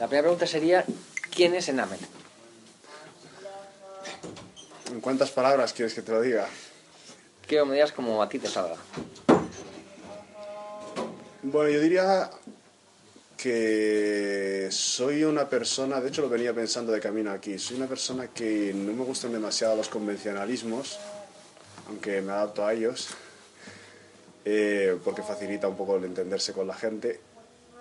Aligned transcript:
La 0.00 0.06
primera 0.06 0.22
pregunta 0.22 0.46
sería, 0.46 0.82
¿quién 1.30 1.54
es 1.54 1.68
Enamel? 1.68 2.00
¿En 4.90 4.98
cuántas 5.02 5.30
palabras 5.30 5.74
quieres 5.74 5.92
que 5.92 6.00
te 6.00 6.10
lo 6.10 6.22
diga? 6.22 6.48
Quiero 7.46 7.64
que 7.64 7.68
me 7.68 7.74
digas 7.74 7.92
como 7.92 8.22
a 8.22 8.28
ti 8.30 8.38
te 8.38 8.48
salga. 8.48 8.76
Bueno, 11.42 11.68
yo 11.68 11.80
diría 11.82 12.30
que 13.36 14.68
soy 14.70 15.24
una 15.24 15.46
persona, 15.50 16.00
de 16.00 16.08
hecho 16.08 16.22
lo 16.22 16.30
venía 16.30 16.54
pensando 16.54 16.92
de 16.92 17.00
camino 17.00 17.30
aquí, 17.30 17.58
soy 17.58 17.76
una 17.76 17.86
persona 17.86 18.28
que 18.28 18.72
no 18.74 18.94
me 18.94 19.04
gustan 19.04 19.32
demasiado 19.32 19.76
los 19.76 19.90
convencionalismos, 19.90 20.98
aunque 21.88 22.22
me 22.22 22.32
adapto 22.32 22.64
a 22.64 22.72
ellos, 22.72 23.08
eh, 24.46 24.98
porque 25.04 25.22
facilita 25.22 25.68
un 25.68 25.76
poco 25.76 25.96
el 25.96 26.04
entenderse 26.04 26.54
con 26.54 26.66
la 26.66 26.74
gente. 26.74 27.20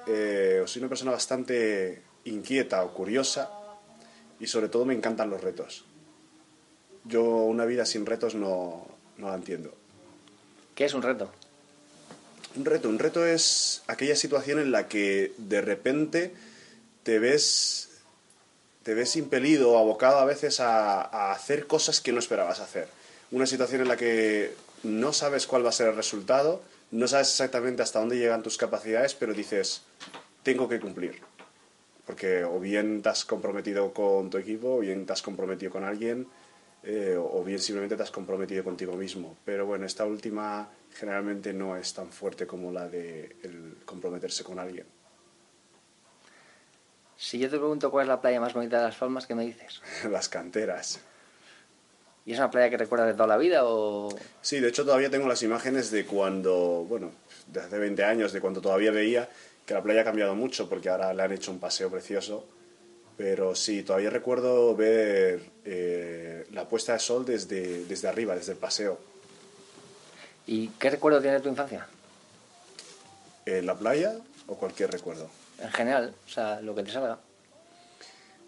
Eh, 0.05 0.63
soy 0.65 0.81
una 0.81 0.89
persona 0.89 1.11
bastante 1.11 2.08
inquieta 2.25 2.83
o 2.83 2.93
curiosa 2.93 3.49
y 4.39 4.47
sobre 4.47 4.69
todo 4.69 4.85
me 4.85 4.93
encantan 4.93 5.29
los 5.29 5.41
retos. 5.41 5.85
Yo 7.05 7.23
una 7.23 7.65
vida 7.65 7.85
sin 7.85 8.05
retos 8.05 8.35
no, 8.35 8.87
no 9.17 9.29
la 9.29 9.35
entiendo. 9.35 9.73
¿Qué 10.75 10.85
es 10.85 10.93
un 10.93 11.01
reto? 11.01 11.31
Un 12.55 12.65
reto, 12.65 12.89
un 12.89 12.99
reto 12.99 13.25
es 13.25 13.83
aquella 13.87 14.15
situación 14.15 14.59
en 14.59 14.71
la 14.71 14.87
que 14.87 15.33
de 15.37 15.61
repente 15.61 16.33
te 17.03 17.19
ves, 17.19 17.89
te 18.83 18.93
ves 18.93 19.15
impelido 19.15 19.71
o 19.71 19.77
abocado 19.77 20.17
a 20.17 20.25
veces 20.25 20.59
a, 20.59 21.01
a 21.01 21.31
hacer 21.31 21.67
cosas 21.67 22.01
que 22.01 22.11
no 22.11 22.19
esperabas 22.19 22.59
hacer. 22.59 22.87
Una 23.31 23.45
situación 23.45 23.81
en 23.81 23.87
la 23.87 23.97
que 23.97 24.55
no 24.83 25.13
sabes 25.13 25.45
cuál 25.45 25.65
va 25.65 25.69
a 25.69 25.73
ser 25.73 25.89
el 25.89 25.95
resultado, 25.95 26.61
no 26.91 27.07
sabes 27.07 27.29
exactamente 27.29 27.83
hasta 27.83 27.99
dónde 27.99 28.17
llegan 28.17 28.41
tus 28.41 28.57
capacidades, 28.57 29.13
pero 29.13 29.33
dices, 29.33 29.83
tengo 30.43 30.67
que 30.67 30.79
cumplir. 30.79 31.28
Porque 32.09 32.43
o 32.43 32.59
bien 32.59 33.03
te 33.03 33.09
has 33.09 33.23
comprometido 33.23 33.93
con 33.93 34.31
tu 34.31 34.39
equipo, 34.39 34.77
o 34.77 34.79
bien 34.79 35.05
te 35.05 35.13
has 35.13 35.21
comprometido 35.21 35.71
con 35.71 35.83
alguien, 35.83 36.25
eh, 36.81 37.15
o 37.15 37.43
bien 37.43 37.59
simplemente 37.59 37.95
te 37.95 38.01
has 38.01 38.09
comprometido 38.09 38.63
contigo 38.63 38.93
mismo. 38.93 39.37
Pero 39.45 39.67
bueno, 39.67 39.85
esta 39.85 40.05
última 40.05 40.67
generalmente 40.91 41.53
no 41.53 41.77
es 41.77 41.93
tan 41.93 42.11
fuerte 42.11 42.47
como 42.47 42.71
la 42.71 42.89
de 42.89 43.35
el 43.43 43.77
comprometerse 43.85 44.43
con 44.43 44.57
alguien. 44.57 44.87
Si 47.15 47.37
yo 47.37 47.47
te 47.47 47.59
pregunto 47.59 47.91
cuál 47.91 48.05
es 48.05 48.07
la 48.07 48.19
playa 48.19 48.41
más 48.41 48.55
bonita 48.55 48.77
de 48.79 48.85
Las 48.85 48.95
Palmas, 48.95 49.27
¿qué 49.27 49.35
me 49.35 49.45
dices? 49.45 49.79
Las 50.09 50.29
canteras. 50.29 51.01
¿Y 52.25 52.33
es 52.33 52.39
una 52.39 52.49
playa 52.49 52.71
que 52.71 52.77
recuerdas 52.77 53.09
de 53.09 53.13
toda 53.13 53.27
la 53.27 53.37
vida 53.37 53.65
o...? 53.65 54.09
Sí, 54.41 54.59
de 54.59 54.69
hecho 54.69 54.83
todavía 54.83 55.11
tengo 55.11 55.27
las 55.27 55.43
imágenes 55.43 55.91
de 55.91 56.07
cuando, 56.07 56.85
bueno, 56.89 57.11
de 57.45 57.59
hace 57.59 57.77
20 57.77 58.03
años, 58.03 58.33
de 58.33 58.41
cuando 58.41 58.61
todavía 58.61 58.89
veía 58.89 59.29
que 59.69 59.75
la 59.75 59.83
playa 59.83 60.01
ha 60.01 60.03
cambiado 60.03 60.33
mucho 60.33 60.67
porque 60.67 60.89
ahora 60.89 61.13
le 61.13 61.21
han 61.21 61.31
hecho 61.31 61.51
un 61.51 61.59
paseo 61.59 61.91
precioso. 61.91 62.43
Pero 63.15 63.53
sí, 63.53 63.83
todavía 63.83 64.09
recuerdo 64.09 64.75
ver 64.75 65.43
eh, 65.63 66.47
la 66.53 66.67
puesta 66.67 66.93
de 66.93 66.99
sol 66.99 67.23
desde, 67.23 67.85
desde 67.85 68.07
arriba, 68.07 68.33
desde 68.33 68.53
el 68.53 68.57
paseo. 68.57 68.97
¿Y 70.47 70.69
qué 70.69 70.89
recuerdo 70.89 71.21
tienes 71.21 71.41
de 71.41 71.43
tu 71.43 71.49
infancia? 71.49 71.85
¿En 73.45 73.67
la 73.67 73.77
playa 73.77 74.15
o 74.47 74.55
cualquier 74.55 74.89
recuerdo? 74.89 75.29
En 75.59 75.69
general, 75.69 76.15
o 76.25 76.29
sea, 76.29 76.61
lo 76.61 76.73
que 76.73 76.81
te 76.81 76.89
salga. 76.91 77.19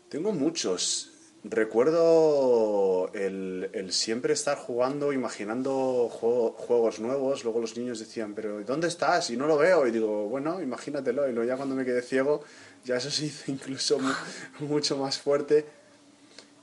Tengo 0.09 0.31
muchos. 0.31 1.10
Recuerdo 1.43 3.09
el, 3.13 3.69
el 3.73 3.91
siempre 3.93 4.33
estar 4.33 4.57
jugando, 4.57 5.11
imaginando 5.11 6.07
juego- 6.11 6.51
juegos 6.53 6.99
nuevos. 6.99 7.43
Luego 7.43 7.59
los 7.59 7.75
niños 7.77 7.99
decían, 7.99 8.33
pero 8.35 8.61
¿dónde 8.63 8.87
estás? 8.87 9.29
Y 9.31 9.37
no 9.37 9.47
lo 9.47 9.57
veo. 9.57 9.87
Y 9.87 9.91
digo, 9.91 10.27
bueno, 10.27 10.61
imagínatelo. 10.61 11.27
Y 11.27 11.33
luego 11.33 11.47
ya 11.49 11.57
cuando 11.57 11.73
me 11.75 11.83
quedé 11.83 12.01
ciego, 12.03 12.43
ya 12.85 12.97
eso 12.97 13.09
se 13.09 13.25
hizo 13.25 13.51
incluso 13.51 13.97
mu- 13.99 14.11
mucho 14.67 14.97
más 14.97 15.17
fuerte. 15.17 15.65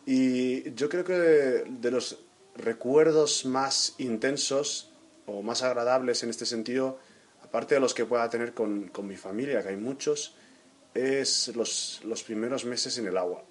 Y 0.06 0.73
yo 0.75 0.89
creo 0.89 1.05
que 1.05 1.12
de 1.15 1.91
los 1.91 2.19
recuerdos 2.55 3.45
más 3.47 3.95
intensos 3.99 4.91
o 5.27 5.43
más 5.43 5.62
agradables 5.62 6.22
en 6.22 6.31
este 6.31 6.47
sentido, 6.47 6.99
aparte 7.43 7.75
de 7.75 7.81
los 7.81 7.94
que 7.94 8.05
pueda 8.06 8.31
tener 8.31 8.55
con, 8.55 8.88
con 8.88 9.06
mi 9.06 9.17
familia, 9.17 9.62
que 9.62 9.71
hay 9.71 9.77
muchos, 9.77 10.34
es 10.94 11.49
los, 11.55 12.00
los 12.05 12.22
primeros 12.22 12.65
meses 12.65 12.97
en 12.99 13.06
el 13.09 13.17
agua. 13.17 13.44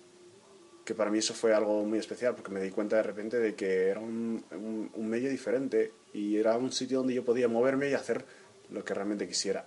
Que 0.87 0.95
para 0.95 1.09
mí 1.11 1.17
eso 1.19 1.33
fue 1.33 1.53
algo 1.53 1.83
muy 1.83 1.99
especial, 1.99 2.33
porque 2.33 2.49
me 2.49 2.61
di 2.61 2.69
cuenta 2.71 2.95
de 2.95 3.03
repente 3.03 3.37
de 3.37 3.55
que 3.55 3.89
era 3.89 3.99
un, 3.99 4.41
un- 4.51 4.89
un 4.93 5.07
medio 5.09 5.29
diferente 5.29 5.91
y 6.13 6.37
era 6.37 6.55
un 6.57 6.71
sitio 6.71 6.99
donde 6.99 7.13
yo 7.13 7.25
podía 7.25 7.49
moverme 7.49 7.89
y 7.89 7.93
hacer 7.93 8.23
lo 8.69 8.85
que 8.85 8.93
realmente 8.93 9.27
quisiera. 9.27 9.65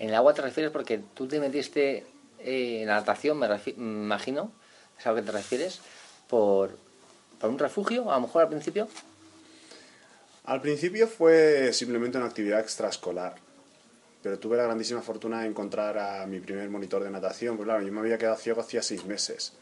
En 0.00 0.08
el 0.08 0.16
agua 0.16 0.34
te 0.34 0.42
refieres 0.42 0.72
porque 0.72 1.00
tú 1.14 1.28
te 1.28 1.38
metiste 1.38 2.04
eh, 2.40 2.80
en 2.82 2.88
la 2.88 2.96
natación, 2.96 3.38
me, 3.38 3.46
me 3.48 3.58
imagino, 3.76 4.50
es 4.98 5.06
a 5.06 5.10
lo 5.10 5.16
que 5.16 5.22
te 5.22 5.30
refieres, 5.30 5.80
por, 6.28 6.76
por 7.38 7.48
un 7.48 7.58
refugio, 7.60 8.10
a 8.10 8.16
lo 8.16 8.22
mejor 8.22 8.42
al 8.42 8.48
principio. 8.48 8.88
Al 10.44 10.60
principio 10.60 11.06
fue 11.06 11.72
simplemente 11.72 12.18
una 12.18 12.26
actividad 12.26 12.58
extraescolar, 12.60 13.36
pero 14.26 14.40
tuve 14.40 14.56
la 14.56 14.64
grandísima 14.64 15.02
fortuna 15.02 15.42
de 15.42 15.46
encontrar 15.46 15.96
a 15.98 16.26
mi 16.26 16.40
primer 16.40 16.68
monitor 16.68 17.00
de 17.04 17.08
natación. 17.12 17.56
Pues 17.56 17.64
claro, 17.64 17.86
yo 17.86 17.92
me 17.92 18.00
había 18.00 18.18
quedado 18.18 18.34
ciego 18.34 18.60
hacía 18.60 18.82
seis 18.82 19.04
meses. 19.04 19.52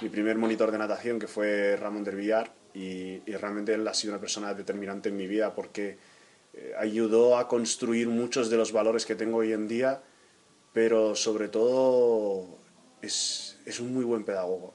Mi 0.00 0.08
primer 0.08 0.38
monitor 0.38 0.70
de 0.70 0.78
natación, 0.78 1.18
que 1.18 1.26
fue 1.26 1.76
Ramón 1.76 2.02
del 2.02 2.16
Villar, 2.16 2.50
y, 2.72 3.20
y 3.30 3.36
realmente 3.38 3.74
él 3.74 3.86
ha 3.86 3.92
sido 3.92 4.14
una 4.14 4.18
persona 4.22 4.54
determinante 4.54 5.10
en 5.10 5.18
mi 5.18 5.26
vida 5.26 5.54
porque 5.54 5.98
eh, 6.54 6.72
ayudó 6.78 7.36
a 7.36 7.46
construir 7.46 8.08
muchos 8.08 8.48
de 8.48 8.56
los 8.56 8.72
valores 8.72 9.04
que 9.04 9.16
tengo 9.16 9.36
hoy 9.36 9.52
en 9.52 9.68
día, 9.68 10.00
pero 10.72 11.14
sobre 11.14 11.48
todo 11.48 12.46
es, 13.02 13.58
es 13.66 13.80
un 13.80 13.92
muy 13.92 14.06
buen 14.06 14.24
pedagogo, 14.24 14.72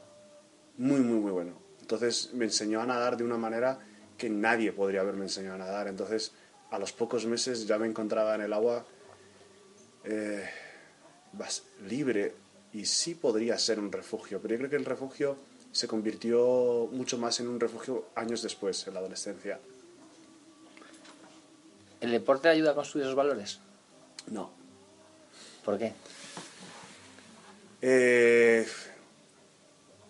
muy, 0.78 1.00
muy, 1.00 1.18
muy 1.18 1.32
bueno. 1.32 1.54
Entonces 1.82 2.30
me 2.36 2.46
enseñó 2.46 2.80
a 2.80 2.86
nadar 2.86 3.18
de 3.18 3.24
una 3.24 3.38
manera 3.38 3.80
que 4.20 4.30
nadie 4.30 4.72
podría 4.72 5.02
haberme 5.02 5.24
enseñado 5.24 5.56
a 5.56 5.58
nadar. 5.58 5.88
Entonces, 5.88 6.32
a 6.70 6.78
los 6.78 6.94
pocos 6.94 7.26
meses 7.26 7.66
ya 7.66 7.80
me 7.80 7.88
encontraba 7.88 8.36
en 8.36 8.42
el 8.42 8.54
agua 8.54 8.86
eh, 10.06 10.50
libre 11.88 12.34
y 12.74 12.86
sí 12.86 13.16
podría 13.16 13.58
ser 13.58 13.80
un 13.80 13.92
refugio, 13.92 14.40
pero 14.42 14.54
yo 14.54 14.58
creo 14.60 14.70
que 14.70 14.76
el 14.76 14.86
refugio 14.86 15.38
se 15.72 15.88
convirtió 15.88 16.88
mucho 16.92 17.18
más 17.18 17.40
en 17.40 17.48
un 17.48 17.60
refugio 17.60 18.06
años 18.16 18.42
después, 18.42 18.86
en 18.88 18.94
la 18.94 19.00
adolescencia. 19.02 19.60
¿El 22.02 22.12
deporte 22.12 22.48
ayuda 22.50 22.72
a 22.72 22.76
construir 22.76 23.06
esos 23.06 23.16
valores? 23.16 23.60
No. 24.28 24.52
¿Por 25.64 25.78
qué? 25.78 25.94
Eh, 27.82 28.68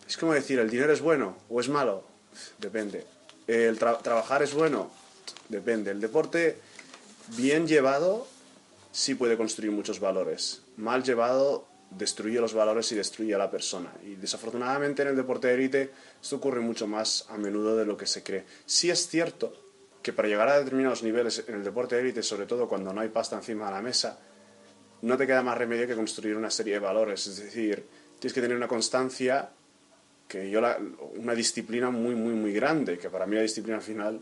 es 0.08 0.18
como 0.18 0.34
decir, 0.34 0.60
¿el 0.60 0.70
dinero 0.70 0.94
es 0.94 1.02
bueno 1.02 1.38
o 1.50 1.60
es 1.60 1.70
malo? 1.70 2.04
Depende. 2.60 3.06
¿El 3.48 3.80
tra- 3.80 4.02
trabajar 4.02 4.44
es 4.44 4.54
bueno? 4.54 4.92
Depende. 5.50 5.92
El 5.92 6.02
deporte, 6.02 6.58
bien 7.38 7.68
llevado, 7.68 8.28
sí 8.96 9.14
puede 9.14 9.36
construir 9.36 9.74
muchos 9.74 10.00
valores. 10.00 10.62
Mal 10.78 11.04
llevado, 11.04 11.68
destruye 11.90 12.40
los 12.40 12.54
valores 12.54 12.90
y 12.94 12.96
destruye 12.96 13.36
a 13.36 13.38
la 13.38 13.52
persona. 13.52 13.92
Y 14.06 14.16
desafortunadamente 14.16 15.02
en 15.02 15.10
el 15.10 15.18
deporte 15.18 15.50
de 15.50 15.56
élite 15.56 15.92
esto 16.22 16.38
ocurre 16.38 16.62
mucho 16.62 16.88
más 16.88 17.26
a 17.30 17.38
menudo 17.38 17.76
de 17.76 17.86
lo 17.86 17.98
que 17.98 18.06
se 18.06 18.24
cree. 18.24 18.46
Sí 18.66 18.90
es 18.90 19.10
cierto 19.10 19.52
que 20.02 20.14
para 20.14 20.30
llegar 20.30 20.48
a 20.48 20.60
determinados 20.60 21.04
niveles 21.04 21.44
en 21.46 21.56
el 21.56 21.64
deporte 21.66 21.96
de 21.96 22.04
élite, 22.04 22.24
sobre 22.24 22.46
todo 22.46 22.70
cuando 22.70 22.94
no 22.94 23.02
hay 23.02 23.10
pasta 23.10 23.36
encima 23.36 23.66
de 23.66 23.72
la 23.74 23.82
mesa, 23.82 24.18
no 25.02 25.18
te 25.18 25.28
queda 25.28 25.44
más 25.44 25.58
remedio 25.58 25.88
que 25.88 25.96
construir 25.96 26.38
una 26.38 26.50
serie 26.50 26.76
de 26.76 26.80
valores. 26.80 27.28
Es 27.28 27.38
decir, 27.38 27.86
tienes 28.18 28.34
que 28.34 28.42
tener 28.42 28.56
una 28.56 28.70
constancia, 28.70 29.50
que 30.26 30.50
yo 30.50 30.62
una 31.16 31.36
disciplina 31.36 31.90
muy, 31.90 32.16
muy, 32.16 32.34
muy 32.34 32.54
grande, 32.54 32.98
que 32.98 33.10
para 33.10 33.26
mí 33.26 33.36
la 33.36 33.42
disciplina 33.42 33.76
al 33.76 33.84
final 33.84 34.22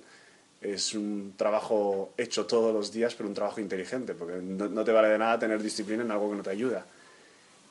es 0.64 0.94
un 0.94 1.34
trabajo 1.36 2.14
hecho 2.18 2.46
todos 2.46 2.74
los 2.74 2.92
días, 2.92 3.14
pero 3.16 3.28
un 3.28 3.36
trabajo 3.36 3.60
inteligente, 3.60 4.14
porque 4.14 4.36
no, 4.42 4.84
te 4.84 4.92
vale 4.92 5.10
de 5.10 5.18
nada 5.18 5.38
tener 5.38 5.62
disciplina 5.62 6.04
en 6.04 6.12
algo 6.12 6.30
que 6.30 6.38
no 6.38 6.44
te 6.44 6.50
ayuda. 6.50 6.86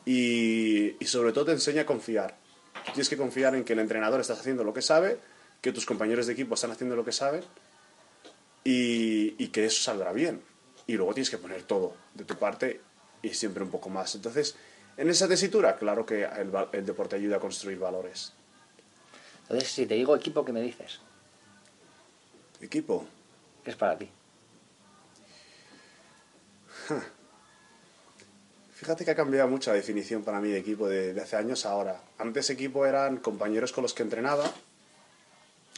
Y, 0.05 0.97
y 1.03 1.07
sobre 1.07 1.33
todo 1.33 1.47
te 1.47 1.53
enseña 1.53 1.83
a 1.83 1.87
confiar. 1.87 2.37
Tienes 2.85 3.09
que 3.09 3.17
confiar 3.17 3.55
en 3.55 3.65
que 3.65 3.73
el 3.73 3.79
entrenador 3.79 4.21
está 4.21 4.35
haciendo 4.35 4.65
lo 4.65 4.75
que 4.75 4.83
sabe, 4.83 5.19
que 5.61 5.73
tus 5.73 5.87
compañeros 5.87 6.27
de 6.27 6.33
equipo 6.33 6.55
están 6.55 6.73
haciendo 6.73 6.97
lo 6.97 7.05
que 7.05 7.13
saben 7.13 7.43
y, 8.65 9.35
y 9.43 9.49
que 9.49 9.65
eso 9.65 9.83
saldrá 9.83 10.13
bien. 10.13 10.43
Y 10.87 10.95
luego 10.95 11.15
tienes 11.15 11.31
que 11.31 11.39
poner 11.39 11.63
todo 11.63 11.95
de 12.15 12.25
tu 12.25 12.37
parte 12.37 12.81
y 13.23 13.31
siempre 13.31 13.63
un 13.63 13.71
poco 13.71 13.89
más. 13.89 14.15
Entonces, 14.15 14.57
en 14.97 15.09
esa 15.09 15.29
tesitura, 15.29 15.77
claro 15.77 16.05
que 16.05 16.25
el, 16.25 16.51
el 16.73 16.85
deporte 16.85 17.17
ayuda 17.17 17.37
a 17.37 17.41
construir 17.41 17.79
valores. 17.79 18.33
Entonces, 19.43 19.71
si 19.71 19.87
te 19.87 19.95
digo 19.95 20.17
equipo, 20.17 20.45
¿qué 20.45 20.53
me 20.53 20.61
dices? 20.61 21.01
Equipo, 22.63 23.07
¿Qué 23.65 23.71
es 23.71 23.77
para 23.77 23.97
ti? 23.97 24.09
Fíjate 28.75 29.05
que 29.05 29.11
ha 29.13 29.15
cambiado 29.15 29.49
mucho 29.49 29.71
la 29.71 29.77
definición 29.77 30.25
para 30.25 30.41
mí 30.41 30.49
de 30.49 30.59
equipo 30.59 30.89
de, 30.89 31.15
de 31.15 31.21
hace 31.21 31.37
años 31.37 31.65
a 31.65 31.71
ahora. 31.71 32.01
Antes 32.19 32.51
equipo 32.51 32.85
eran 32.85 33.19
compañeros 33.19 33.71
con 33.73 33.83
los 33.83 33.95
que 33.95 34.03
entrenaba 34.03 34.51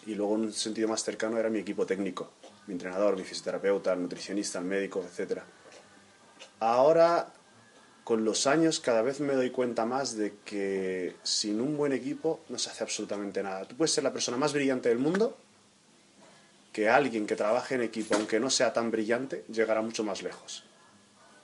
y 0.06 0.14
luego 0.14 0.36
en 0.36 0.42
un 0.42 0.52
sentido 0.52 0.88
más 0.88 1.02
cercano 1.02 1.38
era 1.38 1.50
mi 1.50 1.58
equipo 1.58 1.84
técnico, 1.84 2.31
mi 2.66 2.72
entrenador, 2.72 3.16
mi 3.16 3.25
fisioterapeuta, 3.25 3.92
el 3.92 4.00
nutricionista, 4.02 4.58
el 4.58 4.64
médico, 4.64 5.04
etc. 5.04 5.40
Ahora 6.60 7.32
con 8.04 8.25
los 8.25 8.46
años 8.46 8.80
cada 8.80 9.02
vez 9.02 9.20
me 9.20 9.34
doy 9.34 9.50
cuenta 9.50 9.84
más 9.84 10.16
de 10.16 10.37
que 10.44 11.16
sin 11.22 11.60
un 11.60 11.76
buen 11.76 11.92
equipo 11.92 12.40
no 12.48 12.58
se 12.58 12.70
hace 12.70 12.84
absolutamente 12.84 13.42
nada. 13.42 13.66
Tú 13.66 13.76
puedes 13.76 13.92
ser 13.92 14.04
la 14.04 14.12
persona 14.12 14.38
más 14.38 14.54
brillante 14.54 14.88
del 14.88 14.98
mundo, 14.98 15.37
que 16.75 16.88
alguien 16.88 17.25
que 17.25 17.37
trabaje 17.37 17.76
en 17.76 17.82
equipo, 17.82 18.17
aunque 18.17 18.41
no 18.41 18.50
sea 18.50 18.73
tan 18.73 18.91
brillante, 18.91 19.44
llegará 19.49 19.81
mucho 19.81 20.03
más 20.03 20.23
lejos. 20.23 20.65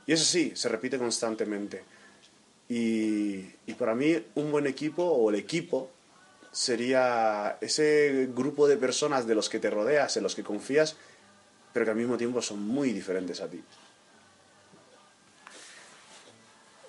Y 0.04 0.12
eso 0.12 0.24
sí, 0.24 0.52
se 0.56 0.68
repite 0.68 0.98
constantemente. 0.98 1.84
Y, 2.68 3.42
para 3.78 3.94
mí 3.94 4.20
un 4.34 4.50
buen 4.50 4.66
equipo 4.66 5.04
o 5.04 5.30
el 5.30 5.36
equipo 5.36 5.88
sería 6.50 7.58
ese 7.60 8.28
grupo 8.34 8.66
de 8.66 8.76
personas 8.76 9.24
de 9.28 9.36
los 9.36 9.48
que 9.48 9.60
te 9.60 9.70
rodeas, 9.70 10.16
en 10.16 10.24
los 10.24 10.34
que 10.34 10.42
confías, 10.42 10.96
pero 11.72 11.84
que 11.84 11.92
al 11.92 11.96
mismo 11.96 12.16
tiempo 12.16 12.42
son 12.42 12.66
muy 12.66 12.92
diferentes 12.92 13.40
a 13.40 13.46
ti. 13.46 13.62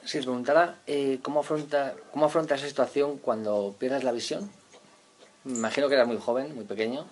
Si 0.04 0.18
os 0.18 0.26
preguntara 0.26 0.82
eh, 0.88 1.20
¿cómo, 1.22 1.42
afronta, 1.42 1.94
cómo 2.12 2.26
afrontas 2.26 2.60
esa 2.60 2.70
situación 2.70 3.20
cuando 3.20 3.76
pierdes 3.78 4.04
la 4.04 4.12
visión. 4.12 4.50
Me 5.44 5.60
imagino 5.60 5.88
que 5.88 5.94
eras 5.94 6.08
muy 6.08 6.18
joven, 6.18 6.56
muy 6.56 6.66
pequeño, 6.66 7.06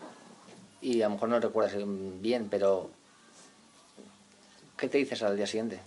y 0.81 1.01
a 1.01 1.07
lo 1.07 1.15
mejor 1.15 1.29
no 1.29 1.39
recuerdas 1.39 1.75
bien, 2.21 2.47
pero 2.49 2.89
¿qué 4.77 4.87
te 4.87 4.97
dices 4.97 5.21
al 5.23 5.35
día 5.35 5.47
siguiente? 5.47 5.79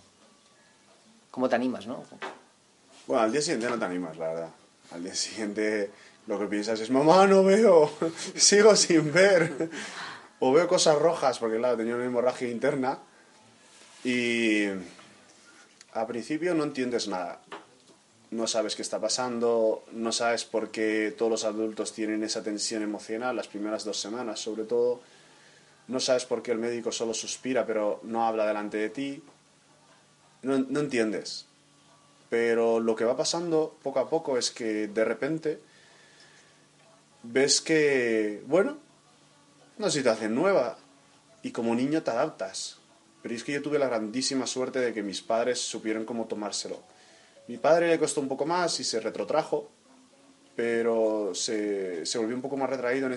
¿Cómo 1.31 1.49
te 1.49 1.57
animas, 1.57 1.87
no? 1.87 2.05
Bueno, 3.07 3.23
al 3.23 3.33
día 3.33 3.41
siguiente 3.41 3.69
no 3.69 3.79
te 3.79 3.85
animas, 3.85 4.17
la 4.19 4.29
verdad. 4.29 4.51
Al 4.91 5.03
día 5.03 5.15
siguiente 5.15 5.91
lo 6.27 6.39
que 6.39 6.47
piensas 6.47 6.79
es, 6.81 6.91
mamá, 6.91 7.27
no 7.27 7.43
veo, 7.43 7.91
sigo 8.37 8.77
sin 8.77 9.13
ver. 9.13 9.71
O 10.41 10.53
veo 10.53 10.69
cosas 10.69 10.99
rojas, 10.99 11.39
porque 11.39 11.57
claro, 11.57 11.77
tenía 11.77 11.95
una 11.95 12.05
hemorragia 12.05 12.49
interna. 12.49 12.99
Y 14.05 14.67
a 15.95 16.07
principio 16.07 16.55
no 16.55 16.65
entiendes 16.65 17.09
nada. 17.09 17.41
No 18.33 18.47
sabes 18.47 18.77
qué 18.77 18.81
está 18.81 18.99
pasando, 18.99 19.85
no 19.93 20.11
sabes 20.11 20.47
por 20.47 20.71
qué 20.71 21.15
todos 21.17 21.31
los 21.31 21.45
adultos 21.45 21.93
tienen 21.93 22.25
esa 22.25 22.43
tensión 22.43 22.83
emocional 22.83 23.37
las 23.37 23.47
primeras 23.47 23.85
dos 23.85 24.01
semanas, 24.01 24.41
sobre 24.41 24.65
todo. 24.65 25.03
No 25.87 26.01
sabes 26.01 26.25
por 26.25 26.43
qué 26.43 26.53
el 26.53 26.59
médico 26.59 26.91
solo 26.93 27.13
suspira 27.13 27.67
pero 27.67 28.01
no 28.05 28.27
habla 28.27 28.47
delante 28.47 28.79
de 28.79 28.89
ti. 28.89 29.23
No, 30.41 30.55
entiendes. 30.81 31.45
Pero 32.31 32.81
lo 32.81 32.97
que 32.97 33.05
va 33.05 33.19
pasando 33.19 33.77
poco 33.83 34.01
a 34.01 34.09
poco 34.09 34.39
es 34.39 34.51
que 34.51 34.89
de 34.89 35.05
repente 35.05 35.61
ves 37.23 37.61
que, 37.61 38.43
bueno, 38.47 38.79
una 39.79 39.91
situación 39.91 40.35
nueva 40.35 40.79
y 41.43 41.51
como 41.51 41.75
niño 41.75 42.03
te 42.03 42.13
adaptas. 42.13 42.79
Pero 43.21 43.35
es 43.35 43.45
que 43.45 43.53
yo 43.53 43.61
tuve 43.61 43.79
la 43.79 43.89
grandísima 43.89 44.47
suerte 44.47 44.79
de 44.79 44.95
que 44.95 45.03
mis 45.03 45.21
padres 45.21 45.61
supieron 45.61 46.07
cómo 46.07 46.25
tomárselo. 46.25 46.81
Mi 47.49 47.59
padre 47.59 47.89
le 47.89 47.99
costó 47.99 48.21
un 48.21 48.29
poco 48.29 48.47
más 48.47 48.79
y 48.81 48.85
se 48.85 49.01
retrotrajo, 49.01 49.71
pero 50.55 51.35
se, 51.35 52.05
volvió 52.17 52.37
un 52.37 52.43
poco 52.43 52.57
más 52.57 52.71
retraído 52.71 53.09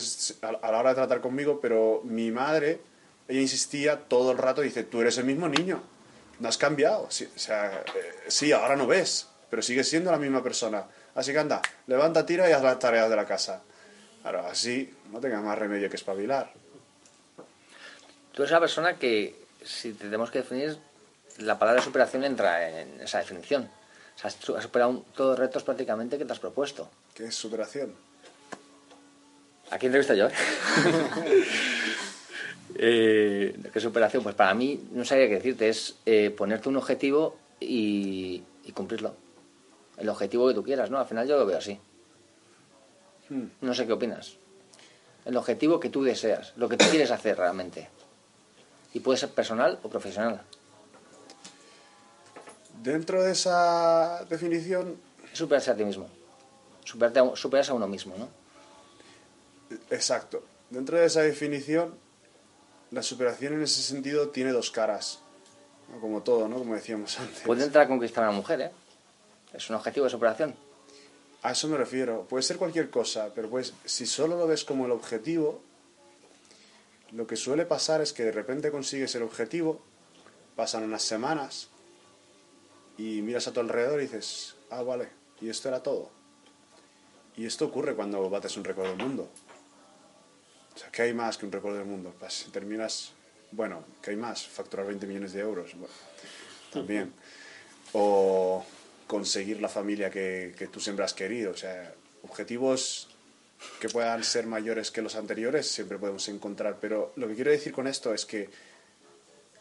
a, 0.42 0.52
la 0.52 0.80
hora 0.80 0.90
de 0.90 0.96
tratar 0.96 1.22
conmigo, 1.22 1.60
pero 1.62 2.02
mi 2.04 2.32
madre, 2.32 2.82
ella 3.28 3.42
insistía 3.42 4.00
todo 4.00 4.32
el 4.32 4.38
rato, 4.38 4.62
dice, 4.62 4.84
tú 4.84 5.02
eres 5.02 5.18
el 5.18 5.26
mismo 5.26 5.48
niño, 5.48 5.82
no 6.40 6.48
has 6.48 6.58
cambiado. 6.58 7.08
Sí, 7.10 7.30
o 7.36 7.40
sea, 7.40 7.84
eh, 7.96 8.14
sí, 8.28 8.52
ahora 8.52 8.76
no 8.76 8.88
ves, 8.88 9.28
pero 9.50 9.62
sigues 9.62 9.88
siendo 9.88 10.12
la 10.12 10.18
misma 10.18 10.42
persona. 10.42 10.86
Así 11.14 11.32
que 11.32 11.40
anda, 11.40 11.62
levanta, 11.88 12.26
tira 12.26 12.50
y 12.50 12.52
haz 12.52 12.64
las 12.64 12.80
tareas 12.80 13.10
de 13.10 13.16
la 13.16 13.26
casa. 13.26 13.62
Claro, 14.22 14.46
así 14.48 14.94
no 15.12 15.20
tenga 15.20 15.40
más 15.40 15.58
remedio 15.58 15.90
que 15.90 15.96
espabilar. 15.98 16.52
Tú 18.34 18.42
eres 18.42 18.52
una 18.52 18.60
persona 18.60 18.98
que, 18.98 19.36
si 19.64 19.94
tenemos 19.94 20.32
que 20.32 20.40
definir, 20.40 20.78
la 21.38 21.60
palabra 21.60 21.82
superación 21.82 22.24
entra 22.24 22.70
en 22.70 23.02
esa 23.02 23.20
definición. 23.20 23.70
O 24.16 24.20
sea, 24.20 24.30
has 24.30 24.64
superado 24.64 25.04
todos 25.16 25.32
los 25.32 25.40
retos 25.40 25.64
prácticamente 25.64 26.18
que 26.18 26.26
te 26.26 26.32
has 26.32 26.40
propuesto. 26.40 26.90
¿Qué 27.14 27.26
es 27.26 27.36
superación? 27.36 27.94
Aquí 29.72 29.88
entrevisto 29.88 30.14
yo. 30.14 30.28
eh, 32.76 33.58
¿Qué 33.74 33.80
superación? 33.80 34.24
Pues 34.24 34.36
para 34.36 34.54
mí, 34.54 34.88
no 34.92 35.04
sabría 35.04 35.28
qué 35.28 35.36
decirte, 35.36 35.70
es 35.70 35.96
eh, 36.06 36.30
ponerte 36.30 36.70
un 36.70 36.78
objetivo 36.78 37.38
y, 37.60 38.44
y 38.64 38.72
cumplirlo. 38.72 39.16
El 39.98 40.10
objetivo 40.10 40.48
que 40.48 40.54
tú 40.54 40.64
quieras, 40.64 40.90
¿no? 40.90 41.00
Al 41.00 41.06
final 41.06 41.28
yo 41.28 41.38
lo 41.38 41.46
veo 41.46 41.58
así. 41.58 41.80
Hmm. 43.30 43.46
No 43.62 43.74
sé 43.74 43.86
qué 43.86 43.94
opinas. 43.94 44.38
El 45.26 45.38
objetivo 45.38 45.80
que 45.80 45.90
tú 45.90 46.04
deseas, 46.04 46.54
lo 46.56 46.70
que 46.70 46.78
tú 46.78 46.86
quieres 46.90 47.12
hacer 47.12 47.38
realmente. 47.38 47.90
Y 48.94 49.00
puede 49.00 49.18
ser 49.18 49.30
personal 49.30 49.80
o 49.84 49.90
profesional. 49.90 50.42
Dentro 52.86 53.24
de 53.24 53.32
esa 53.32 54.24
definición... 54.30 55.02
Superarse 55.34 55.72
a 55.72 55.76
ti 55.76 55.84
mismo. 55.84 56.08
Superarse 56.84 57.72
a 57.72 57.74
uno 57.74 57.88
mismo, 57.88 58.16
¿no? 58.16 58.30
Exacto. 59.90 60.44
Dentro 60.70 61.00
de 61.00 61.06
esa 61.06 61.22
definición, 61.22 61.96
la 62.92 63.02
superación 63.02 63.54
en 63.54 63.64
ese 63.64 63.82
sentido 63.82 64.30
tiene 64.30 64.52
dos 64.52 64.70
caras. 64.70 65.20
Como 66.00 66.22
todo, 66.22 66.48
¿no? 66.48 66.60
Como 66.60 66.76
decíamos 66.76 67.20
antes. 67.20 67.42
Puede 67.42 67.64
entrar 67.64 67.86
a 67.86 67.88
conquistar 67.88 68.24
a 68.24 68.30
una 68.30 68.38
mujer, 68.38 68.62
¿eh? 68.62 68.72
Es 69.52 69.68
un 69.72 69.78
objetivo 69.78 70.04
de 70.04 70.12
superación. 70.12 70.56
A 71.42 71.54
eso 71.54 71.68
me 71.68 71.78
refiero. 71.78 72.28
Puede 72.30 72.44
ser 72.44 72.58
cualquier 72.58 72.92
cosa, 72.92 73.32
pero 73.34 73.50
pues 73.50 73.74
si 73.86 74.06
solo 74.06 74.38
lo 74.38 74.46
ves 74.46 74.64
como 74.64 74.86
el 74.86 74.92
objetivo, 74.92 75.60
lo 77.14 77.26
que 77.26 77.36
suele 77.36 77.66
pasar 77.66 78.02
es 78.02 78.14
que 78.14 78.26
de 78.26 78.32
repente 78.32 78.70
consigues 78.70 79.16
el 79.16 79.24
objetivo, 79.24 79.82
pasan 80.56 80.84
unas 80.84 81.02
semanas 81.02 81.70
y 82.98 83.22
miras 83.22 83.48
a 83.48 83.54
tu 83.54 83.60
alrededor 83.60 84.00
y 84.00 84.04
dices, 84.04 84.56
ah, 84.70 84.84
vale, 84.84 85.10
y 85.42 85.50
esto 85.50 85.68
era 85.68 85.82
todo. 85.82 86.10
Y 87.38 87.46
esto 87.46 87.66
ocurre 87.66 87.96
cuando 87.96 88.30
bates 88.30 88.56
un 88.58 88.64
récord 88.64 88.88
del 88.88 88.98
mundo. 88.98 89.30
O 90.74 90.78
sea, 90.78 90.90
¿qué 90.92 91.04
hay 91.04 91.14
más 91.14 91.38
que 91.38 91.46
un 91.46 91.52
récord 91.52 91.76
del 91.76 91.86
mundo? 91.86 92.14
Pues 92.18 92.48
terminas, 92.52 93.12
bueno, 93.52 93.84
¿qué 94.02 94.12
hay 94.12 94.18
más? 94.18 94.46
Facturar 94.48 94.86
20 94.88 95.06
millones 95.08 95.34
de 95.34 95.42
euros. 95.42 95.72
Bueno, 95.74 95.94
también. 96.72 97.14
O 97.94 98.66
conseguir 99.08 99.62
la 99.62 99.70
familia 99.70 100.10
que, 100.10 100.54
que 100.58 100.68
tú 100.68 100.80
siempre 100.80 101.04
has 101.04 101.14
querido. 101.14 101.52
O 101.52 101.58
sea, 101.58 101.94
objetivos 102.24 103.10
que 103.80 103.90
puedan 103.90 104.24
ser 104.24 104.46
mayores 104.48 104.92
que 104.92 105.02
los 105.02 105.16
anteriores 105.16 105.70
siempre 105.70 105.98
podemos 105.98 106.28
encontrar. 106.30 106.78
Pero 106.80 107.12
lo 107.16 107.28
que 107.28 107.36
quiero 107.36 107.52
decir 107.52 107.74
con 107.74 107.88
esto 107.88 108.14
es 108.14 108.26
que 108.26 108.50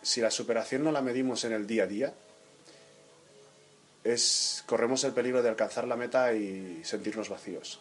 si 0.03 0.21
la 0.21 0.31
superación 0.31 0.85
no 0.85 0.93
la 0.93 1.03
medimos 1.03 1.45
en 1.45 1.53
el 1.53 1.67
día 1.67 1.85
a 1.85 1.87
día, 1.87 2.15
es, 4.05 4.63
corremos 4.67 5.03
el 5.05 5.13
peligro 5.13 5.43
de 5.43 5.49
alcanzar 5.49 5.89
la 5.89 5.97
meta 5.97 6.33
y 6.35 6.83
sentirnos 6.85 7.29
vacíos. 7.29 7.81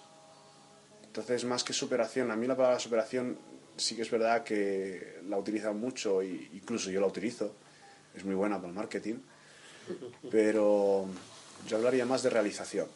Entonces, 1.03 1.45
más 1.45 1.63
que 1.63 1.73
superación, 1.73 2.31
a 2.31 2.35
mí 2.35 2.47
la 2.47 2.55
palabra 2.55 2.79
superación 2.79 3.37
sí 3.75 3.95
que 3.95 4.03
es 4.03 4.09
verdad 4.09 4.43
que 4.43 5.19
la 5.27 5.37
utilizan 5.37 5.79
mucho, 5.79 6.21
e 6.21 6.49
incluso 6.53 6.89
yo 6.89 7.01
la 7.01 7.07
utilizo, 7.07 7.53
es 8.15 8.23
muy 8.23 8.35
buena 8.35 8.57
para 8.57 8.69
el 8.69 8.73
marketing, 8.73 9.15
pero 10.31 11.05
yo 11.67 11.77
hablaría 11.77 12.05
más 12.05 12.23
de 12.23 12.29
realización. 12.29 12.87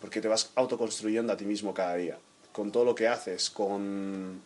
Porque 0.00 0.20
te 0.20 0.28
vas 0.28 0.50
autoconstruyendo 0.56 1.32
a 1.32 1.36
ti 1.36 1.44
mismo 1.44 1.72
cada 1.72 1.94
día. 1.94 2.18
Con 2.52 2.72
todo 2.72 2.84
lo 2.84 2.94
que 2.94 3.06
haces, 3.06 3.50
con, 3.50 4.42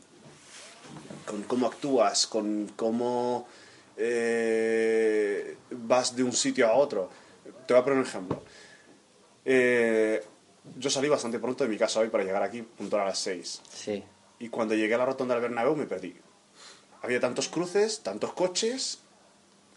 con 1.25 1.43
cómo 1.45 1.67
actúas, 1.67 2.27
con 2.27 2.73
cómo 2.77 3.49
eh, 3.97 5.57
vas 5.71 6.15
de 6.15 6.23
un 6.23 6.33
sitio 6.33 6.67
a 6.67 6.75
otro. 6.75 7.11
Te 7.67 7.75
voy 7.75 7.81
a 7.81 7.85
poner 7.85 7.99
un 7.99 8.05
ejemplo. 8.05 8.43
Eh, 9.45 10.23
yo 10.77 10.91
salí 10.91 11.09
bastante 11.09 11.39
pronto 11.39 11.65
de 11.65 11.71
mi 11.71 11.79
casa 11.79 12.01
hoy 12.01 12.09
para 12.09 12.25
llegar 12.25 12.43
aquí 12.43 12.63
puntual 12.63 13.03
a 13.03 13.07
las 13.07 13.19
6. 13.21 13.63
Sí. 13.73 14.05
Y 14.39 14.49
cuando 14.49 14.75
llegué 14.75 14.95
a 14.95 14.99
la 14.99 15.07
rotonda 15.07 15.35
del 15.35 15.43
Bernabéu 15.43 15.77
me 15.77 15.87
perdí. 15.87 16.15
Había 17.03 17.21
tantos 17.21 17.49
cruces, 17.49 18.01
tantos 18.03 18.33
coches, 18.33 19.01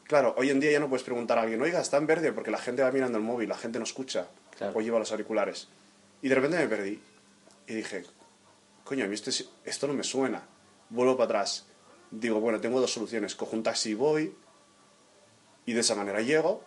Claro, 0.09 0.33
hoy 0.39 0.49
en 0.49 0.59
día 0.59 0.71
ya 0.71 0.79
no 0.79 0.89
puedes 0.89 1.03
preguntar 1.03 1.37
a 1.37 1.43
alguien, 1.43 1.61
oiga, 1.61 1.79
está 1.79 1.97
en 1.97 2.07
verde, 2.07 2.33
porque 2.33 2.49
la 2.49 2.57
gente 2.57 2.81
va 2.81 2.91
mirando 2.91 3.19
el 3.19 3.23
móvil, 3.23 3.47
la 3.47 3.55
gente 3.55 3.77
no 3.77 3.83
escucha 3.83 4.25
o 4.73 4.81
lleva 4.81 4.97
los 4.97 5.11
auriculares. 5.11 5.67
Y 6.23 6.29
de 6.29 6.33
repente 6.33 6.57
me 6.57 6.67
perdí. 6.67 6.99
Y 7.67 7.75
dije, 7.75 8.03
coño, 8.83 9.05
a 9.05 9.07
mí 9.07 9.13
esto, 9.13 9.29
esto 9.63 9.85
no 9.85 9.93
me 9.93 10.03
suena. 10.03 10.41
Vuelvo 10.89 11.15
para 11.15 11.25
atrás. 11.25 11.67
Digo, 12.11 12.39
bueno, 12.39 12.59
tengo 12.59 12.79
dos 12.81 12.93
soluciones. 12.93 13.35
Cojo 13.35 13.55
un 13.55 13.63
taxi 13.63 13.91
y 13.91 13.93
voy. 13.93 14.35
Y 15.65 15.73
de 15.73 15.81
esa 15.81 15.95
manera 15.95 16.21
llego. 16.21 16.63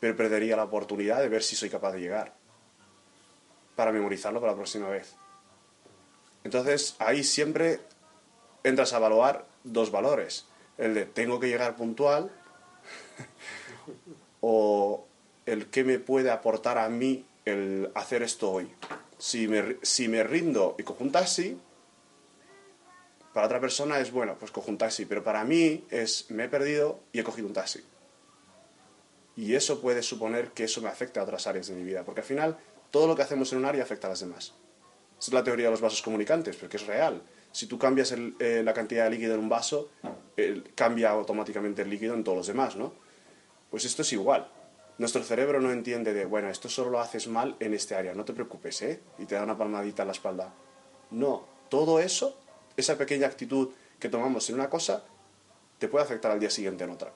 Pero 0.00 0.16
perdería 0.16 0.56
la 0.56 0.64
oportunidad 0.64 1.20
de 1.20 1.28
ver 1.28 1.42
si 1.42 1.56
soy 1.56 1.70
capaz 1.70 1.92
de 1.92 2.00
llegar. 2.00 2.34
Para 3.76 3.92
memorizarlo 3.92 4.40
para 4.40 4.52
la 4.52 4.56
próxima 4.56 4.88
vez. 4.88 5.14
Entonces, 6.44 6.96
ahí 6.98 7.22
siempre 7.22 7.80
entras 8.64 8.92
a 8.92 8.98
evaluar 8.98 9.46
dos 9.64 9.90
valores 9.90 10.46
el 10.78 10.94
de 10.94 11.06
tengo 11.06 11.38
que 11.40 11.48
llegar 11.48 11.76
puntual 11.76 12.30
o 14.40 15.06
el 15.46 15.66
que 15.66 15.84
me 15.84 15.98
puede 15.98 16.30
aportar 16.30 16.78
a 16.78 16.88
mí 16.88 17.26
el 17.44 17.90
hacer 17.94 18.22
esto 18.22 18.50
hoy. 18.50 18.70
Si 19.18 19.48
me, 19.48 19.76
si 19.82 20.08
me 20.08 20.22
rindo 20.22 20.74
y 20.78 20.82
cojo 20.82 21.04
un 21.04 21.12
taxi, 21.12 21.58
para 23.32 23.46
otra 23.46 23.60
persona 23.60 23.98
es 23.98 24.12
bueno, 24.12 24.36
pues 24.38 24.50
cojo 24.50 24.70
un 24.70 24.78
taxi, 24.78 25.06
pero 25.06 25.22
para 25.22 25.44
mí 25.44 25.84
es 25.90 26.30
me 26.30 26.44
he 26.44 26.48
perdido 26.48 27.00
y 27.12 27.20
he 27.20 27.24
cogido 27.24 27.46
un 27.46 27.54
taxi. 27.54 27.82
Y 29.36 29.54
eso 29.54 29.80
puede 29.80 30.02
suponer 30.02 30.50
que 30.50 30.64
eso 30.64 30.82
me 30.82 30.88
afecte 30.88 31.18
a 31.18 31.22
otras 31.22 31.46
áreas 31.46 31.68
de 31.68 31.74
mi 31.74 31.82
vida, 31.82 32.04
porque 32.04 32.20
al 32.20 32.26
final 32.26 32.58
todo 32.90 33.06
lo 33.06 33.16
que 33.16 33.22
hacemos 33.22 33.50
en 33.52 33.58
un 33.58 33.64
área 33.64 33.82
afecta 33.82 34.06
a 34.06 34.10
las 34.10 34.20
demás. 34.20 34.52
Es 35.18 35.32
la 35.32 35.42
teoría 35.42 35.66
de 35.66 35.70
los 35.70 35.80
vasos 35.80 36.02
comunicantes, 36.02 36.56
porque 36.56 36.76
es 36.76 36.86
real. 36.86 37.22
Si 37.52 37.66
tú 37.66 37.78
cambias 37.78 38.12
eh, 38.12 38.62
la 38.64 38.74
cantidad 38.74 39.04
de 39.04 39.10
líquido 39.10 39.34
en 39.34 39.40
un 39.40 39.48
vaso, 39.48 39.90
cambia 40.74 41.10
automáticamente 41.10 41.82
el 41.82 41.90
líquido 41.90 42.14
en 42.14 42.24
todos 42.24 42.38
los 42.38 42.46
demás, 42.46 42.76
¿no? 42.76 42.92
Pues 43.70 43.84
esto 43.84 44.02
es 44.02 44.12
igual. 44.12 44.50
Nuestro 44.98 45.22
cerebro 45.22 45.60
no 45.60 45.70
entiende 45.70 46.12
de, 46.12 46.24
bueno, 46.24 46.50
esto 46.50 46.68
solo 46.68 46.90
lo 46.90 47.00
haces 47.00 47.28
mal 47.28 47.56
en 47.60 47.72
este 47.72 47.94
área, 47.94 48.14
no 48.14 48.24
te 48.24 48.32
preocupes, 48.32 48.82
¿eh? 48.82 49.00
Y 49.18 49.24
te 49.24 49.34
da 49.34 49.44
una 49.44 49.56
palmadita 49.56 50.02
en 50.02 50.08
la 50.08 50.12
espalda. 50.12 50.52
No, 51.10 51.46
todo 51.68 52.00
eso, 52.00 52.41
esa 52.76 52.96
pequeña 52.96 53.26
actitud 53.26 53.70
que 53.98 54.08
tomamos 54.08 54.48
en 54.48 54.56
una 54.56 54.68
cosa, 54.68 55.02
te 55.78 55.88
puede 55.88 56.04
afectar 56.04 56.30
al 56.32 56.40
día 56.40 56.50
siguiente 56.50 56.84
en 56.84 56.90
otra. 56.90 57.12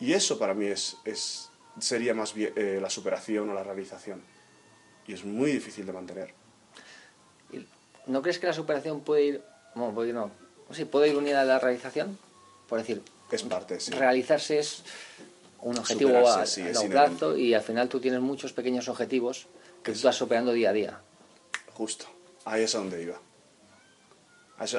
Y 0.00 0.12
eso 0.12 0.38
para 0.38 0.54
mí 0.54 0.66
es, 0.66 0.96
es, 1.04 1.50
sería 1.78 2.14
más 2.14 2.34
bien 2.34 2.52
eh, 2.56 2.78
la 2.80 2.90
superación 2.90 3.48
o 3.50 3.54
la 3.54 3.62
realización. 3.62 4.22
Y 5.06 5.14
es 5.14 5.24
muy 5.24 5.52
difícil 5.52 5.86
de 5.86 5.92
mantener. 5.92 6.34
¿Y 7.52 7.66
¿No 8.06 8.22
crees 8.22 8.38
que 8.38 8.46
la 8.46 8.52
superación 8.52 9.00
puede 9.00 9.24
ir, 9.24 9.42
bueno, 9.74 9.94
puede 9.94 10.08
ir 10.08 10.14
no, 10.14 10.30
sí, 10.72 10.84
puede 10.84 11.08
ir 11.08 11.16
unida 11.16 11.42
a 11.42 11.44
la 11.44 11.58
realización? 11.58 12.18
Por 12.68 12.78
decir, 12.78 13.02
Es 13.30 13.42
parte, 13.42 13.78
sí. 13.80 13.92
realizarse 13.92 14.58
es 14.58 14.82
un 15.60 15.78
objetivo 15.78 16.10
Superarse, 16.10 16.40
a, 16.40 16.46
sí, 16.46 16.60
a 16.62 16.70
es 16.70 16.74
largo 16.90 16.90
plazo 17.18 17.36
y 17.36 17.54
al 17.54 17.62
final 17.62 17.88
tú 17.88 18.00
tienes 18.00 18.20
muchos 18.20 18.52
pequeños 18.52 18.88
objetivos 18.88 19.46
que 19.82 19.92
tú 19.92 19.98
Eso. 19.98 20.08
vas 20.08 20.16
superando 20.16 20.52
día 20.52 20.70
a 20.70 20.72
día. 20.72 21.00
Justo. 21.74 22.06
Ahí 22.46 22.62
es 22.62 22.74
a 22.74 22.78
donde 22.78 23.02
iba. 23.02 23.18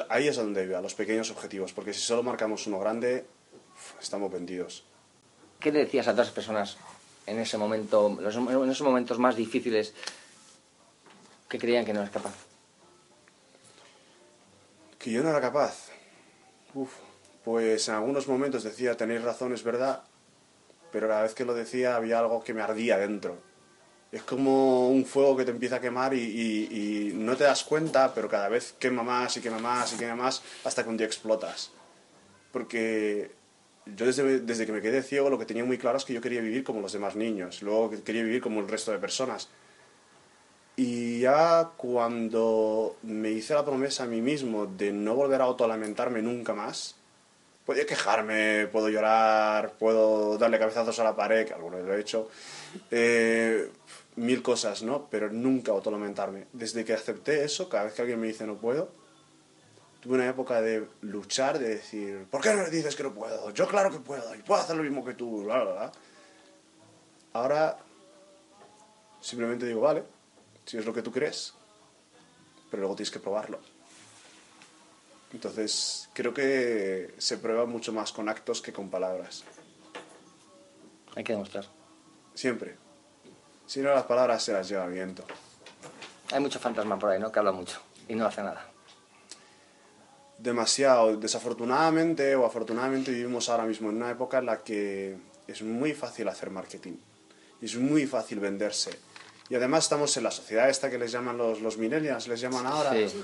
Ahí 0.08 0.28
es 0.28 0.36
donde 0.36 0.64
iba, 0.64 0.80
los 0.80 0.94
pequeños 0.94 1.30
objetivos. 1.30 1.72
Porque 1.72 1.92
si 1.92 2.00
solo 2.00 2.22
marcamos 2.22 2.66
uno 2.66 2.78
grande, 2.78 3.26
estamos 4.00 4.32
vendidos. 4.32 4.84
¿Qué 5.60 5.72
le 5.72 5.80
decías 5.80 6.08
a 6.08 6.12
otras 6.12 6.30
personas 6.30 6.76
en 7.26 7.38
ese 7.38 7.58
momento, 7.58 8.18
en 8.18 8.26
esos 8.70 8.82
momentos 8.82 9.18
más 9.18 9.36
difíciles 9.36 9.94
que 11.48 11.58
creían 11.58 11.84
que 11.84 11.92
no 11.92 12.00
eres 12.00 12.12
capaz? 12.12 12.34
Que 14.98 15.10
yo 15.10 15.22
no 15.22 15.30
era 15.30 15.40
capaz. 15.40 15.88
Uf, 16.74 16.92
pues 17.44 17.88
en 17.88 17.94
algunos 17.94 18.26
momentos 18.28 18.64
decía, 18.64 18.96
tenéis 18.96 19.22
razón, 19.22 19.52
es 19.52 19.62
verdad, 19.62 20.02
pero 20.90 21.08
cada 21.08 21.22
vez 21.22 21.34
que 21.34 21.44
lo 21.44 21.54
decía 21.54 21.96
había 21.96 22.18
algo 22.18 22.42
que 22.42 22.54
me 22.54 22.62
ardía 22.62 22.98
dentro. 22.98 23.38
Es 24.12 24.22
como 24.22 24.88
un 24.88 25.04
fuego 25.04 25.36
que 25.36 25.44
te 25.44 25.50
empieza 25.50 25.76
a 25.76 25.80
quemar 25.80 26.14
y, 26.14 27.12
no 27.14 27.36
te 27.36 27.44
das 27.44 27.64
cuenta, 27.64 28.14
pero 28.14 28.28
cada 28.28 28.48
vez 28.48 28.74
quema 28.78 29.02
más 29.02 29.36
y 29.36 29.40
quema 29.40 29.58
más 29.58 29.92
y 29.92 29.96
quema 29.96 30.14
más 30.14 30.42
hasta 30.64 30.82
que 30.82 30.88
un 30.88 30.96
día 30.96 31.06
explotas. 31.06 31.70
Porque 32.52 33.32
yo 33.84 34.06
desde, 34.06 34.40
desde 34.40 34.66
que 34.66 34.72
me 34.72 34.80
quedé 34.80 35.02
ciego 35.02 35.28
lo 35.28 35.38
que 35.38 35.44
tenía 35.44 35.64
muy 35.64 35.78
claro 35.78 35.98
es 35.98 36.04
que 36.04 36.14
yo 36.14 36.20
quería 36.20 36.40
vivir 36.40 36.64
como 36.64 36.80
los 36.80 36.92
demás 36.92 37.16
niños, 37.16 37.62
luego 37.62 37.90
que 37.90 38.02
quería 38.02 38.22
vivir 38.22 38.40
como 38.40 38.60
el 38.60 38.68
resto 38.68 38.92
de 38.92 38.98
personas. 38.98 39.48
Y 40.76 41.20
ya 41.20 41.70
cuando 41.76 42.96
me 43.02 43.30
hice 43.30 43.54
la 43.54 43.64
promesa 43.64 44.04
a 44.04 44.06
mí 44.06 44.20
mismo 44.20 44.66
de 44.66 44.92
no 44.92 45.14
volver 45.14 45.40
a 45.40 45.44
autolamentarme 45.44 46.20
nunca 46.20 46.52
más, 46.52 46.96
podía 47.66 47.84
quejarme, 47.84 48.68
puedo 48.68 48.88
llorar, 48.88 49.72
puedo 49.72 50.38
darle 50.38 50.58
cabezazos 50.58 50.98
a 51.00 51.04
la 51.04 51.16
pared, 51.16 51.46
que 51.46 51.52
alguna 51.52 51.78
lo 51.78 51.94
he 51.94 52.00
hecho, 52.00 52.30
eh, 52.90 53.70
mil 54.14 54.40
cosas, 54.40 54.82
¿no? 54.82 55.08
Pero 55.10 55.30
nunca 55.30 55.72
autolamentarme. 55.72 56.46
Desde 56.52 56.84
que 56.84 56.94
acepté 56.94 57.44
eso, 57.44 57.68
cada 57.68 57.84
vez 57.84 57.94
que 57.94 58.02
alguien 58.02 58.20
me 58.20 58.28
dice 58.28 58.46
no 58.46 58.56
puedo, 58.56 58.88
tuve 60.00 60.14
una 60.14 60.28
época 60.28 60.62
de 60.62 60.86
luchar, 61.02 61.58
de 61.58 61.68
decir, 61.70 62.26
¿por 62.30 62.40
qué 62.40 62.54
no 62.54 62.62
me 62.62 62.70
dices 62.70 62.94
que 62.94 63.02
no 63.02 63.12
puedo? 63.12 63.50
Yo 63.50 63.66
claro 63.66 63.90
que 63.90 63.98
puedo, 63.98 64.34
y 64.36 64.42
puedo 64.42 64.60
hacer 64.60 64.76
lo 64.76 64.84
mismo 64.84 65.04
que 65.04 65.14
tú, 65.14 65.42
bla, 65.42 65.64
bla, 65.64 65.72
bla. 65.72 65.92
Ahora 67.32 67.78
simplemente 69.20 69.66
digo, 69.66 69.80
vale, 69.80 70.04
si 70.64 70.78
es 70.78 70.86
lo 70.86 70.94
que 70.94 71.02
tú 71.02 71.10
crees, 71.10 71.52
pero 72.70 72.82
luego 72.82 72.94
tienes 72.94 73.10
que 73.10 73.18
probarlo. 73.18 73.58
Entonces, 75.36 76.08
creo 76.14 76.32
que 76.32 77.12
se 77.18 77.36
prueba 77.36 77.66
mucho 77.66 77.92
más 77.92 78.10
con 78.10 78.26
actos 78.30 78.62
que 78.62 78.72
con 78.72 78.88
palabras. 78.88 79.44
Hay 81.14 81.24
que 81.24 81.34
demostrar. 81.34 81.66
Siempre. 82.32 82.76
Si 83.66 83.80
no, 83.80 83.90
las 83.90 84.04
palabras 84.04 84.42
se 84.42 84.54
las 84.54 84.66
lleva 84.66 84.86
el 84.86 84.92
viento. 84.92 85.24
Hay 86.32 86.40
mucho 86.40 86.58
fantasma 86.58 86.98
por 86.98 87.10
ahí, 87.10 87.20
¿no? 87.20 87.30
Que 87.30 87.38
habla 87.38 87.52
mucho 87.52 87.78
y 88.08 88.14
no 88.14 88.24
hace 88.24 88.42
nada. 88.42 88.66
Demasiado. 90.38 91.14
Desafortunadamente 91.18 92.34
o 92.34 92.46
afortunadamente 92.46 93.10
vivimos 93.10 93.50
ahora 93.50 93.66
mismo 93.66 93.90
en 93.90 93.96
una 93.96 94.10
época 94.10 94.38
en 94.38 94.46
la 94.46 94.64
que 94.64 95.18
es 95.46 95.60
muy 95.60 95.92
fácil 95.92 96.28
hacer 96.28 96.48
marketing. 96.48 96.96
Es 97.60 97.76
muy 97.76 98.06
fácil 98.06 98.40
venderse. 98.40 98.98
Y 99.50 99.54
además 99.54 99.84
estamos 99.84 100.16
en 100.16 100.22
la 100.22 100.30
sociedad 100.30 100.70
esta 100.70 100.88
que 100.88 100.96
les 100.96 101.12
llaman 101.12 101.36
los, 101.36 101.60
los 101.60 101.76
millennials, 101.76 102.26
les 102.26 102.40
llaman 102.40 102.64
ahora. 102.66 102.92
Sí. 102.92 103.22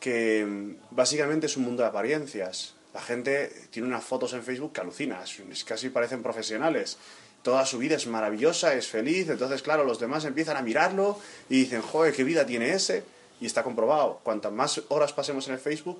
Que 0.00 0.44
mm, 0.44 0.94
básicamente 0.94 1.46
es 1.46 1.56
un 1.56 1.64
mundo 1.64 1.82
de 1.82 1.90
apariencias. 1.90 2.74
La 2.92 3.00
gente 3.00 3.52
tiene 3.70 3.86
unas 3.86 4.02
fotos 4.02 4.32
en 4.32 4.42
Facebook 4.42 4.72
que 4.72 4.80
alucinas, 4.80 5.36
casi 5.64 5.90
parecen 5.90 6.22
profesionales. 6.22 6.96
Toda 7.42 7.64
su 7.64 7.78
vida 7.78 7.94
es 7.94 8.06
maravillosa, 8.06 8.74
es 8.74 8.88
feliz, 8.88 9.28
entonces 9.28 9.62
claro, 9.62 9.84
los 9.84 10.00
demás 10.00 10.24
empiezan 10.24 10.56
a 10.56 10.62
mirarlo 10.62 11.18
y 11.48 11.60
dicen, 11.60 11.82
joder, 11.82 12.12
qué 12.12 12.24
vida 12.24 12.44
tiene 12.44 12.72
ese. 12.72 13.04
Y 13.40 13.46
está 13.46 13.62
comprobado, 13.62 14.20
cuantas 14.22 14.52
más 14.52 14.82
horas 14.88 15.12
pasemos 15.12 15.46
en 15.48 15.54
el 15.54 15.60
Facebook, 15.60 15.98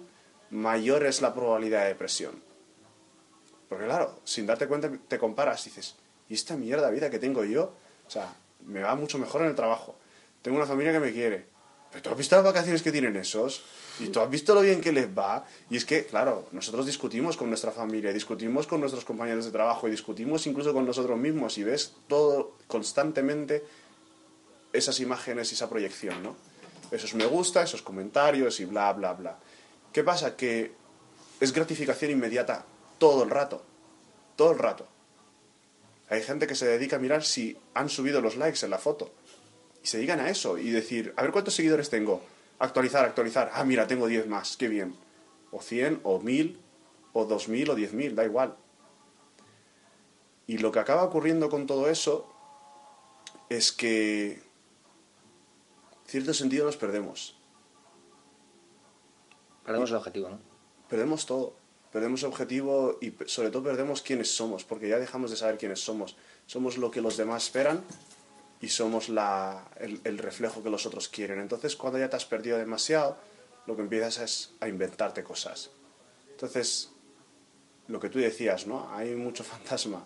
mayor 0.51 1.07
es 1.07 1.23
la 1.23 1.33
probabilidad 1.33 1.83
de 1.83 1.89
depresión. 1.89 2.43
Porque 3.69 3.85
claro, 3.85 4.21
sin 4.25 4.47
darte 4.47 4.67
cuenta 4.67 4.91
te 5.09 5.19
comparas 5.19 5.65
y 5.67 5.71
dices, 5.71 5.95
¿y 6.29 6.35
esta 6.35 6.57
mierda 6.57 6.89
de 6.89 6.93
vida 6.93 7.09
que 7.09 7.19
tengo 7.19 7.45
yo? 7.45 7.73
O 8.07 8.11
sea, 8.11 8.35
me 8.67 8.81
va 8.81 8.95
mucho 8.97 9.17
mejor 9.17 9.43
en 9.43 9.49
el 9.49 9.55
trabajo. 9.55 9.95
Tengo 10.43 10.57
una 10.57 10.67
familia 10.67 10.93
que 10.93 11.01
me 11.01 11.13
quiere. 11.13 11.47
Pero 11.91 12.03
tú 12.03 12.11
has 12.11 12.17
visto 12.19 12.37
las 12.37 12.45
vacaciones 12.45 12.83
que 12.83 12.93
tienen 12.93 13.17
esos 13.17 13.65
y 14.01 14.09
tú 14.09 14.21
has 14.21 14.31
visto 14.31 14.55
lo 14.55 14.63
bien 14.63 14.81
que 14.81 14.93
les 14.93 15.07
va. 15.07 15.45
Y 15.69 15.77
es 15.77 15.85
que, 15.85 16.07
claro, 16.07 16.49
nosotros 16.53 16.87
discutimos 16.87 17.37
con 17.37 17.49
nuestra 17.49 17.71
familia, 17.71 18.13
discutimos 18.13 18.67
con 18.67 18.81
nuestros 18.81 19.05
compañeros 19.05 19.45
de 19.45 19.51
trabajo 19.51 19.89
y 19.89 19.91
discutimos 19.91 20.47
incluso 20.47 20.73
con 20.73 20.87
nosotros 20.87 21.19
mismos 21.19 21.59
y 21.59 21.65
ves 21.65 21.95
todo 22.09 22.57
constantemente 22.67 23.65
esas 24.73 25.01
imágenes 25.01 25.51
y 25.51 25.55
esa 25.55 25.69
proyección, 25.69 26.23
¿no? 26.23 26.37
Esos 26.91 27.15
me 27.15 27.27
gusta, 27.27 27.63
esos 27.63 27.83
comentarios 27.83 28.59
y 28.61 28.65
bla, 28.65 28.93
bla, 28.93 29.13
bla. 29.13 29.39
¿Qué 29.93 30.03
pasa? 30.03 30.37
Que 30.37 30.73
es 31.41 31.53
gratificación 31.53 32.11
inmediata 32.11 32.65
todo 32.99 33.25
el 33.25 33.31
rato. 33.31 33.63
Todo 34.37 34.53
el 34.53 34.59
rato. 34.59 34.87
Hay 36.09 36.23
gente 36.23 36.47
que 36.47 36.55
se 36.55 36.67
dedica 36.67 36.97
a 36.97 36.99
mirar 36.99 37.25
si 37.25 37.57
han 37.75 37.89
subido 37.89 38.21
los 38.21 38.37
likes 38.37 38.65
en 38.65 38.71
la 38.71 38.79
foto. 38.79 39.13
Y 39.83 39.87
se 39.87 39.99
dedican 39.99 40.21
a 40.21 40.29
eso 40.29 40.59
y 40.59 40.71
decir, 40.71 41.15
a 41.17 41.23
ver 41.23 41.31
cuántos 41.31 41.55
seguidores 41.55 41.89
tengo. 41.89 42.23
Actualizar, 42.61 43.07
actualizar. 43.07 43.51
Ah, 43.55 43.65
mira, 43.65 43.87
tengo 43.87 44.07
10 44.07 44.27
más, 44.29 44.59
qué 44.59 44.69
bien. 44.69 44.95
O 45.51 45.63
100, 45.63 46.01
o 46.05 46.21
1000, 46.21 46.61
o 47.15 47.25
2000, 47.25 47.71
o 47.71 47.75
10.000, 47.75 48.15
da 48.15 48.25
igual. 48.25 48.55
Y 50.47 50.59
lo 50.59 50.71
que 50.71 50.79
acaba 50.79 51.03
ocurriendo 51.03 51.49
con 51.49 51.67
todo 51.67 51.89
eso 51.89 52.31
es 53.49 53.73
que, 53.73 54.33
en 54.33 54.43
cierto 56.07 56.35
sentido, 56.35 56.67
nos 56.67 56.77
perdemos. 56.77 57.35
Perdemos 59.65 59.91
el 59.91 59.97
objetivo, 59.97 60.29
¿no? 60.29 60.39
Perdemos 60.89 61.25
todo. 61.25 61.55
Perdemos 61.91 62.25
objetivo 62.25 62.99
y 63.01 63.15
sobre 63.27 63.51
todo 63.51 63.65
perdemos 63.65 64.03
quiénes 64.03 64.31
somos, 64.31 64.65
porque 64.65 64.89
ya 64.89 64.99
dejamos 64.99 65.31
de 65.31 65.37
saber 65.39 65.57
quiénes 65.57 65.81
somos. 65.81 66.17
Somos 66.45 66.77
lo 66.77 66.91
que 66.91 67.01
los 67.01 67.17
demás 67.17 67.45
esperan 67.45 67.83
y 68.61 68.69
somos 68.69 69.09
la, 69.09 69.69
el, 69.79 70.19
reflejo 70.19 70.63
que 70.63 70.71
los 70.71 70.85
otros 70.87 71.09
quieren. 71.09 71.41
Entonces, 71.41 71.77
cuando 71.77 71.99
ya 71.99 72.11
te 72.11 72.17
has 72.17 72.27
perdido 72.27 72.59
demasiado, 72.59 73.17
lo 73.67 73.75
que 73.75 73.83
empiezas 73.83 74.19
es 74.19 74.53
a 74.61 74.69
inventarte 74.69 75.25
cosas. 75.25 75.71
Entonces, 76.31 76.91
lo 77.89 77.99
que 77.99 78.11
tú 78.11 78.19
decías, 78.19 78.67
¿no? 78.67 78.93
Hay 78.95 79.15
mucho 79.15 79.45
fantasma. 79.45 80.05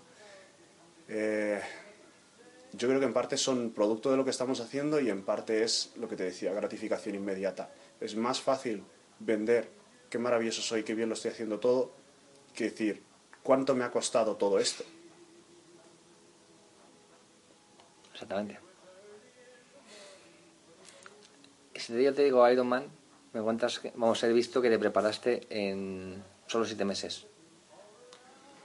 Eh, 1.09 1.61
yo 2.73 2.89
creo 2.89 3.01
que 3.01 3.07
en 3.07 3.13
parte 3.13 3.37
son 3.37 3.71
producto 3.71 4.11
de 4.11 4.17
lo 4.17 4.25
que 4.25 4.31
estamos 4.31 4.61
haciendo 4.61 5.01
y 5.01 5.11
en 5.11 5.23
parte 5.23 5.63
es 5.63 5.93
lo 5.97 6.09
que 6.09 6.17
te 6.17 6.25
decía, 6.25 6.53
gratificación 6.53 7.17
inmediata. 7.17 7.73
Es 8.01 8.17
más 8.17 8.41
fácil 8.41 8.85
vender 9.19 9.69
qué 10.11 10.19
maravilloso 10.19 10.63
soy, 10.63 10.85
qué 10.85 10.95
bien 10.95 11.09
lo 11.09 11.15
estoy 11.15 11.33
haciendo 11.33 11.59
todo, 11.59 11.93
que 12.55 12.65
decir 12.65 13.03
cuánto 13.43 13.75
me 13.75 13.85
ha 13.85 13.91
costado 13.91 14.37
todo 14.37 14.59
esto. 14.59 14.85
Exactamente. 18.25 18.59
Si 21.75 22.03
yo 22.03 22.15
te 22.15 22.25
digo 22.25 22.49
Iron 22.49 22.67
Man, 22.67 22.87
me 23.35 23.43
cuentas 23.43 23.79
que, 23.79 23.93
vamos, 23.95 24.23
he 24.23 24.33
visto 24.33 24.63
que 24.63 24.71
te 24.71 24.79
preparaste 24.79 25.47
en 25.51 26.23
solo 26.47 26.65
siete 26.65 26.85
meses. 26.85 27.27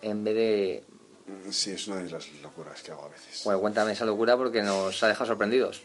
En 0.01 0.23
vez 0.23 0.35
de... 0.35 0.83
Sí, 1.51 1.71
es 1.71 1.87
una 1.87 1.97
de 1.97 2.09
las 2.09 2.31
locuras 2.41 2.81
que 2.81 2.91
hago 2.91 3.03
a 3.03 3.09
veces. 3.09 3.43
Bueno, 3.43 3.59
cuéntame 3.59 3.91
esa 3.91 4.05
locura 4.05 4.37
porque 4.37 4.61
nos 4.61 5.03
ha 5.03 5.07
dejado 5.09 5.27
sorprendidos. 5.27 5.81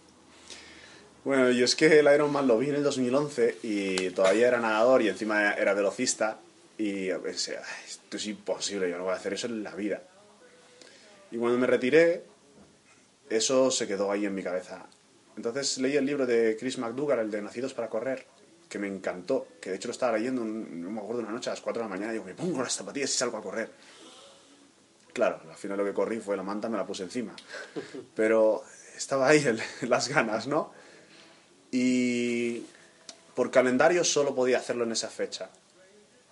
Bueno, 1.24 1.50
yo 1.50 1.64
es 1.64 1.74
que 1.74 1.98
el 1.98 2.14
Iron 2.14 2.30
Man 2.30 2.46
lo 2.46 2.58
vi 2.58 2.68
en 2.68 2.76
el 2.76 2.82
2011 2.84 3.58
y 3.62 4.10
todavía 4.10 4.48
era 4.48 4.60
nadador 4.60 5.02
y 5.02 5.08
encima 5.08 5.52
era 5.54 5.74
velocista 5.74 6.38
y 6.78 7.10
pensé, 7.10 7.56
"Ay, 7.56 7.84
esto 7.88 8.16
es 8.16 8.26
imposible, 8.26 8.88
yo 8.88 8.98
no 8.98 9.04
voy 9.04 9.14
a 9.14 9.16
hacer 9.16 9.32
eso 9.32 9.46
en 9.46 9.64
la 9.64 9.74
vida. 9.74 10.02
Y 11.30 11.38
cuando 11.38 11.58
me 11.58 11.66
retiré, 11.66 12.24
eso 13.36 13.70
se 13.70 13.86
quedó 13.86 14.10
ahí 14.10 14.26
en 14.26 14.34
mi 14.34 14.42
cabeza. 14.42 14.86
Entonces 15.36 15.78
leí 15.78 15.96
el 15.96 16.06
libro 16.06 16.26
de 16.26 16.56
Chris 16.58 16.78
McDougall, 16.78 17.18
el 17.18 17.30
de 17.30 17.42
Nacidos 17.42 17.74
para 17.74 17.88
Correr, 17.88 18.26
que 18.68 18.78
me 18.78 18.86
encantó, 18.86 19.48
que 19.60 19.70
de 19.70 19.76
hecho 19.76 19.88
lo 19.88 19.92
estaba 19.92 20.16
leyendo, 20.16 20.44
no 20.44 20.90
me 20.90 21.00
acuerdo, 21.00 21.22
una 21.22 21.32
noche 21.32 21.50
a 21.50 21.52
las 21.52 21.60
4 21.60 21.82
de 21.82 21.88
la 21.88 21.94
mañana, 21.94 22.12
y 22.12 22.14
digo, 22.14 22.24
me 22.24 22.34
pongo 22.34 22.62
las 22.62 22.74
zapatillas 22.74 23.10
y 23.10 23.16
salgo 23.16 23.36
a 23.36 23.42
correr. 23.42 23.70
Claro, 25.12 25.40
al 25.48 25.56
final 25.56 25.78
lo 25.78 25.84
que 25.84 25.92
corrí 25.92 26.18
fue 26.18 26.36
la 26.36 26.42
manta, 26.42 26.68
me 26.68 26.76
la 26.76 26.86
puse 26.86 27.04
encima. 27.04 27.34
Pero 28.14 28.64
estaba 28.96 29.28
ahí 29.28 29.44
las 29.82 30.08
ganas, 30.08 30.46
¿no? 30.46 30.72
Y 31.70 32.64
por 33.34 33.50
calendario 33.50 34.04
solo 34.04 34.34
podía 34.34 34.58
hacerlo 34.58 34.84
en 34.84 34.92
esa 34.92 35.08
fecha. 35.08 35.50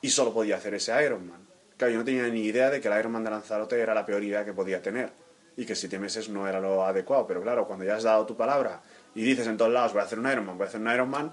Y 0.00 0.10
solo 0.10 0.32
podía 0.32 0.56
hacer 0.56 0.74
ese 0.74 0.92
Ironman. 1.04 1.46
Claro, 1.76 1.92
yo 1.92 1.98
no 2.00 2.04
tenía 2.04 2.26
ni 2.28 2.42
idea 2.42 2.70
de 2.70 2.80
que 2.80 2.88
el 2.88 2.98
Ironman 2.98 3.24
de 3.24 3.30
Lanzarote 3.30 3.80
era 3.80 3.94
la 3.94 4.04
peor 4.04 4.22
idea 4.22 4.44
que 4.44 4.52
podía 4.52 4.82
tener. 4.82 5.12
Y 5.56 5.66
que 5.66 5.74
siete 5.74 5.98
meses 5.98 6.28
no 6.28 6.48
era 6.48 6.60
lo 6.60 6.84
adecuado. 6.84 7.26
Pero 7.26 7.42
claro, 7.42 7.66
cuando 7.66 7.84
ya 7.84 7.96
has 7.96 8.02
dado 8.02 8.24
tu 8.26 8.36
palabra 8.36 8.80
y 9.14 9.22
dices 9.22 9.46
en 9.46 9.56
todos 9.56 9.72
lados, 9.72 9.92
voy 9.92 10.00
a 10.00 10.04
hacer 10.04 10.18
un 10.18 10.30
Ironman, 10.30 10.56
voy 10.56 10.64
a 10.64 10.68
hacer 10.68 10.80
un 10.80 10.90
Ironman, 10.90 11.32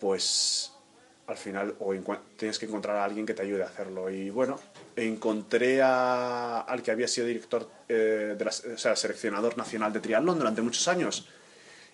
pues 0.00 0.72
al 1.26 1.36
final 1.36 1.74
o 1.80 1.92
tienes 2.36 2.58
que 2.58 2.66
encontrar 2.66 2.96
a 2.96 3.04
alguien 3.04 3.26
que 3.26 3.34
te 3.34 3.42
ayude 3.42 3.62
a 3.62 3.66
hacerlo. 3.66 4.10
Y 4.10 4.30
bueno, 4.30 4.58
encontré 4.94 5.82
a, 5.82 6.60
al 6.60 6.82
que 6.82 6.90
había 6.90 7.08
sido 7.08 7.26
director, 7.26 7.68
eh, 7.88 8.34
de 8.38 8.44
la, 8.44 8.50
o 8.50 8.78
sea, 8.78 8.94
seleccionador 8.94 9.56
nacional 9.56 9.92
de 9.92 10.00
triatlón 10.00 10.38
durante 10.38 10.62
muchos 10.62 10.86
años 10.88 11.28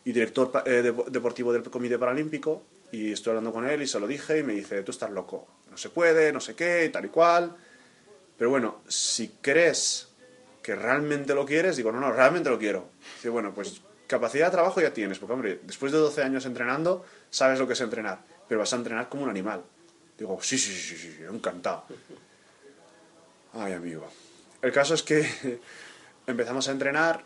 y 0.05 0.13
director 0.13 0.63
eh, 0.67 0.93
deportivo 1.09 1.53
del 1.53 1.63
Comité 1.63 1.99
Paralímpico. 1.99 2.63
Y 2.93 3.13
estoy 3.13 3.31
hablando 3.31 3.53
con 3.53 3.69
él 3.69 3.83
y 3.83 3.87
se 3.87 3.99
lo 3.99 4.07
dije 4.07 4.41
y 4.41 4.43
me 4.43 4.53
dice, 4.53 4.83
tú 4.83 4.91
estás 4.91 5.11
loco, 5.11 5.47
no 5.71 5.79
se 5.79 5.89
puede, 5.89 6.31
no 6.31 6.41
sé 6.41 6.55
qué, 6.55 6.91
tal 6.93 7.07
y 7.07 7.09
cual. 7.09 7.57
Pero 8.37 8.51
bueno, 8.51 8.83
si 8.87 9.29
crees 9.41 10.12
que 10.63 10.77
realmente 10.77 11.35
lo 11.35 11.45
quieres, 11.45 11.77
digo, 11.77 11.93
no, 11.93 12.01
no, 12.01 12.13
realmente 12.13 12.49
lo 12.49 12.59
quiero. 12.59 12.91
Dice, 13.17 13.29
bueno, 13.29 13.53
pues 13.53 13.83
capacidad 14.07 14.47
de 14.47 14.53
trabajo 14.53 14.81
ya 14.81 14.93
tienes, 14.93 15.19
porque 15.19 15.33
hombre, 15.33 15.61
después 15.65 15.91
de 15.93 15.99
12 15.99 16.23
años 16.23 16.47
entrenando, 16.47 17.05
sabes 17.31 17.59
lo 17.59 17.67
que 17.67 17.73
es 17.73 17.81
entrenar, 17.81 18.21
pero 18.49 18.61
vas 18.61 18.73
a 18.73 18.77
entrenar 18.77 19.09
como 19.09 19.25
un 19.25 19.31
animal. 19.31 19.63
Digo, 20.17 20.39
sí, 20.41 20.57
sí, 20.57 20.73
sí, 20.73 20.97
sí, 20.97 21.23
encantado. 21.29 21.85
Ay, 23.55 23.73
amigo. 23.73 24.07
El 24.61 24.73
caso 24.73 24.95
es 24.95 25.03
que 25.03 25.61
empezamos 26.27 26.69
a 26.69 26.73
entrenar 26.73 27.23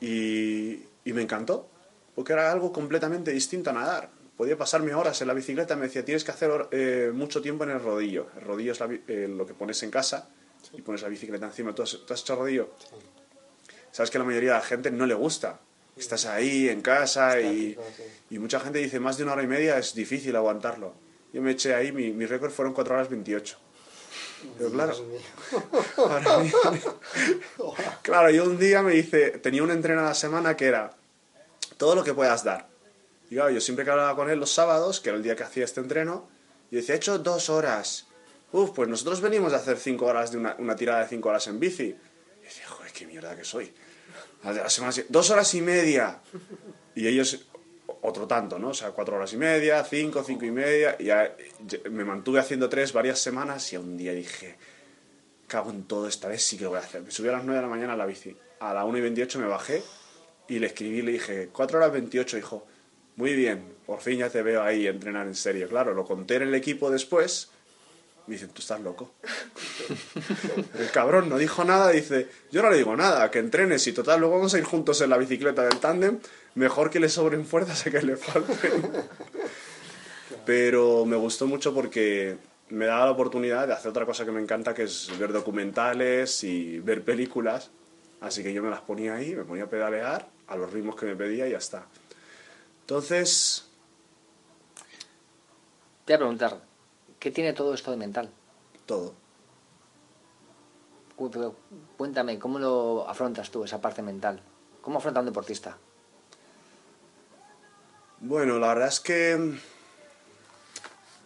y, 0.00 0.82
y 1.04 1.12
me 1.12 1.22
encantó, 1.22 1.68
porque 2.14 2.32
era 2.32 2.50
algo 2.50 2.72
completamente 2.72 3.30
distinto 3.30 3.70
a 3.70 3.74
nadar. 3.74 4.08
Podía 4.36 4.56
pasarme 4.56 4.94
horas 4.94 5.20
en 5.20 5.28
la 5.28 5.34
bicicleta, 5.34 5.76
me 5.76 5.86
decía, 5.86 6.04
tienes 6.04 6.24
que 6.24 6.32
hacer 6.32 6.68
eh, 6.72 7.12
mucho 7.14 7.40
tiempo 7.42 7.64
en 7.64 7.70
el 7.70 7.80
rodillo. 7.80 8.28
El 8.36 8.42
rodillo 8.42 8.72
es 8.72 8.80
eh, 8.80 9.28
lo 9.28 9.46
que 9.46 9.54
pones 9.54 9.82
en 9.82 9.90
casa 9.90 10.28
y 10.72 10.82
pones 10.82 11.02
la 11.02 11.08
bicicleta 11.08 11.46
encima. 11.46 11.74
¿Tú 11.74 11.82
has, 11.82 11.98
¿tú 12.06 12.12
has 12.12 12.20
hecho 12.20 12.36
rodillo? 12.36 12.70
Sabes 13.92 14.10
que 14.10 14.18
a 14.18 14.20
la 14.20 14.24
mayoría 14.24 14.54
de 14.54 14.58
la 14.58 14.64
gente 14.64 14.90
no 14.90 15.06
le 15.06 15.14
gusta, 15.14 15.60
Estás 15.96 16.26
ahí 16.26 16.68
en 16.68 16.82
casa 16.82 17.40
y, 17.40 17.78
y, 18.28 18.38
mucha 18.40 18.58
gente 18.58 18.80
dice 18.80 18.98
más 18.98 19.16
de 19.16 19.22
una 19.22 19.34
hora 19.34 19.44
y 19.44 19.46
media 19.46 19.78
es 19.78 19.94
difícil 19.94 20.34
aguantarlo. 20.34 20.92
Yo 21.32 21.40
me 21.40 21.52
eché 21.52 21.72
ahí, 21.72 21.92
mi, 21.92 22.10
mi 22.10 22.26
récord 22.26 22.50
fueron 22.50 22.74
4 22.74 22.94
horas 22.94 23.08
28. 23.08 23.58
Pero 24.58 24.70
claro, 24.70 24.94
claro, 28.02 28.30
yo 28.30 28.44
un 28.44 28.58
día 28.58 28.82
me 28.82 28.92
dice, 28.92 29.30
tenía 29.38 29.62
un 29.62 29.70
entreno 29.70 30.00
a 30.00 30.04
la 30.04 30.14
semana 30.14 30.56
que 30.56 30.66
era 30.66 30.90
todo 31.76 31.94
lo 31.94 32.04
que 32.04 32.12
puedas 32.12 32.44
dar. 32.44 32.68
Y 33.30 33.36
claro, 33.36 33.50
yo 33.50 33.60
siempre 33.60 33.84
que 33.84 33.92
hablaba 33.92 34.14
con 34.16 34.28
él 34.28 34.38
los 34.38 34.50
sábados, 34.50 35.00
que 35.00 35.10
era 35.10 35.16
el 35.16 35.24
día 35.24 35.36
que 35.36 35.44
hacía 35.44 35.64
este 35.64 35.80
entreno, 35.80 36.28
y 36.70 36.76
decía, 36.76 36.94
he 36.94 36.98
hecho 36.98 37.18
dos 37.18 37.48
horas. 37.48 38.06
Uf, 38.54 38.70
pues 38.70 38.88
nosotros 38.88 39.20
venimos 39.20 39.52
de 39.52 39.58
hacer 39.58 39.76
cinco 39.76 40.06
horas 40.06 40.30
de 40.32 40.38
una, 40.38 40.56
una 40.58 40.74
tirada 40.76 41.02
de 41.02 41.08
cinco 41.08 41.28
horas 41.28 41.46
en 41.48 41.60
bici. 41.60 41.94
Y 42.40 42.44
decía, 42.44 42.66
joder, 42.68 42.92
qué 42.92 43.06
mierda 43.06 43.36
que 43.36 43.44
soy 43.44 43.72
dos 45.08 45.30
horas 45.30 45.54
y 45.54 45.60
media. 45.60 46.20
Y 46.94 47.06
ellos 47.06 47.46
otro 48.02 48.26
tanto, 48.26 48.58
¿no? 48.58 48.68
O 48.68 48.74
sea, 48.74 48.90
cuatro 48.90 49.16
horas 49.16 49.32
y 49.32 49.36
media, 49.36 49.82
cinco, 49.84 50.22
cinco 50.22 50.44
y 50.44 50.50
media. 50.50 50.96
Y 50.98 51.04
ya, 51.04 51.34
me 51.90 52.04
mantuve 52.04 52.40
haciendo 52.40 52.68
tres 52.68 52.92
varias 52.92 53.18
semanas 53.18 53.72
y 53.72 53.76
un 53.76 53.96
día 53.96 54.12
dije, 54.12 54.56
cago 55.46 55.70
en 55.70 55.84
todo, 55.84 56.06
esta 56.06 56.28
vez 56.28 56.42
sí 56.42 56.56
que 56.56 56.64
lo 56.64 56.70
voy 56.70 56.78
a 56.78 56.82
hacer. 56.82 57.02
Me 57.02 57.10
subí 57.10 57.28
a 57.28 57.32
las 57.32 57.44
nueve 57.44 57.56
de 57.56 57.62
la 57.62 57.68
mañana 57.68 57.94
a 57.94 57.96
la 57.96 58.06
bici. 58.06 58.36
A 58.60 58.74
la 58.74 58.84
una 58.84 58.98
y 58.98 59.02
veintiocho 59.02 59.38
me 59.38 59.46
bajé 59.46 59.82
y 60.48 60.58
le 60.58 60.66
escribí, 60.66 61.02
le 61.02 61.12
dije, 61.12 61.48
cuatro 61.52 61.78
horas 61.78 61.92
veintiocho, 61.92 62.36
dijo, 62.36 62.66
muy 63.16 63.34
bien, 63.34 63.76
por 63.86 64.00
fin 64.00 64.18
ya 64.18 64.28
te 64.28 64.42
veo 64.42 64.62
ahí 64.62 64.86
entrenar 64.86 65.26
en 65.26 65.34
serio. 65.34 65.68
Claro, 65.68 65.94
lo 65.94 66.04
conté 66.04 66.36
en 66.36 66.42
el 66.42 66.54
equipo 66.54 66.90
después 66.90 67.50
me 68.26 68.34
dicen, 68.34 68.50
tú 68.50 68.62
estás 68.62 68.80
loco. 68.80 69.10
el 70.78 70.90
cabrón 70.90 71.28
no 71.28 71.36
dijo 71.36 71.64
nada, 71.64 71.90
dice, 71.90 72.28
yo 72.50 72.62
no 72.62 72.70
le 72.70 72.78
digo 72.78 72.96
nada, 72.96 73.30
que 73.30 73.38
entrenes 73.38 73.86
y 73.86 73.92
total, 73.92 74.20
luego 74.20 74.36
vamos 74.36 74.54
a 74.54 74.58
ir 74.58 74.64
juntos 74.64 75.00
en 75.00 75.10
la 75.10 75.18
bicicleta 75.18 75.62
del 75.62 75.78
tándem, 75.78 76.18
mejor 76.54 76.90
que 76.90 77.00
le 77.00 77.08
sobren 77.08 77.44
fuerzas 77.44 77.86
a 77.86 77.90
que 77.90 78.02
le 78.02 78.16
falten. 78.16 78.92
Pero 80.46 81.04
me 81.04 81.16
gustó 81.16 81.46
mucho 81.46 81.74
porque 81.74 82.36
me 82.70 82.86
daba 82.86 83.06
la 83.06 83.10
oportunidad 83.12 83.66
de 83.66 83.74
hacer 83.74 83.90
otra 83.90 84.06
cosa 84.06 84.24
que 84.24 84.30
me 84.30 84.40
encanta, 84.40 84.74
que 84.74 84.84
es 84.84 85.10
ver 85.18 85.32
documentales 85.32 86.44
y 86.44 86.78
ver 86.80 87.02
películas. 87.02 87.70
Así 88.20 88.42
que 88.42 88.52
yo 88.52 88.62
me 88.62 88.70
las 88.70 88.80
ponía 88.80 89.14
ahí, 89.14 89.34
me 89.34 89.44
ponía 89.44 89.64
a 89.64 89.68
pedalear 89.68 90.28
a 90.46 90.56
los 90.56 90.72
ritmos 90.72 90.96
que 90.96 91.06
me 91.06 91.16
pedía 91.16 91.46
y 91.46 91.52
ya 91.52 91.58
está. 91.58 91.86
Entonces... 92.80 93.68
Te 96.04 96.12
voy 96.12 96.14
a 96.14 96.18
preguntar, 96.18 96.60
¿Qué 97.24 97.30
tiene 97.30 97.54
todo 97.54 97.72
esto 97.72 97.90
de 97.90 97.96
mental? 97.96 98.28
Todo. 98.84 99.14
Cuéntame, 101.96 102.38
¿cómo 102.38 102.58
lo 102.58 103.08
afrontas 103.08 103.50
tú, 103.50 103.64
esa 103.64 103.80
parte 103.80 104.02
mental? 104.02 104.42
¿Cómo 104.82 104.98
afronta 104.98 105.20
un 105.20 105.26
deportista? 105.26 105.78
Bueno, 108.20 108.58
la 108.58 108.68
verdad 108.68 108.88
es 108.88 109.00
que 109.00 109.54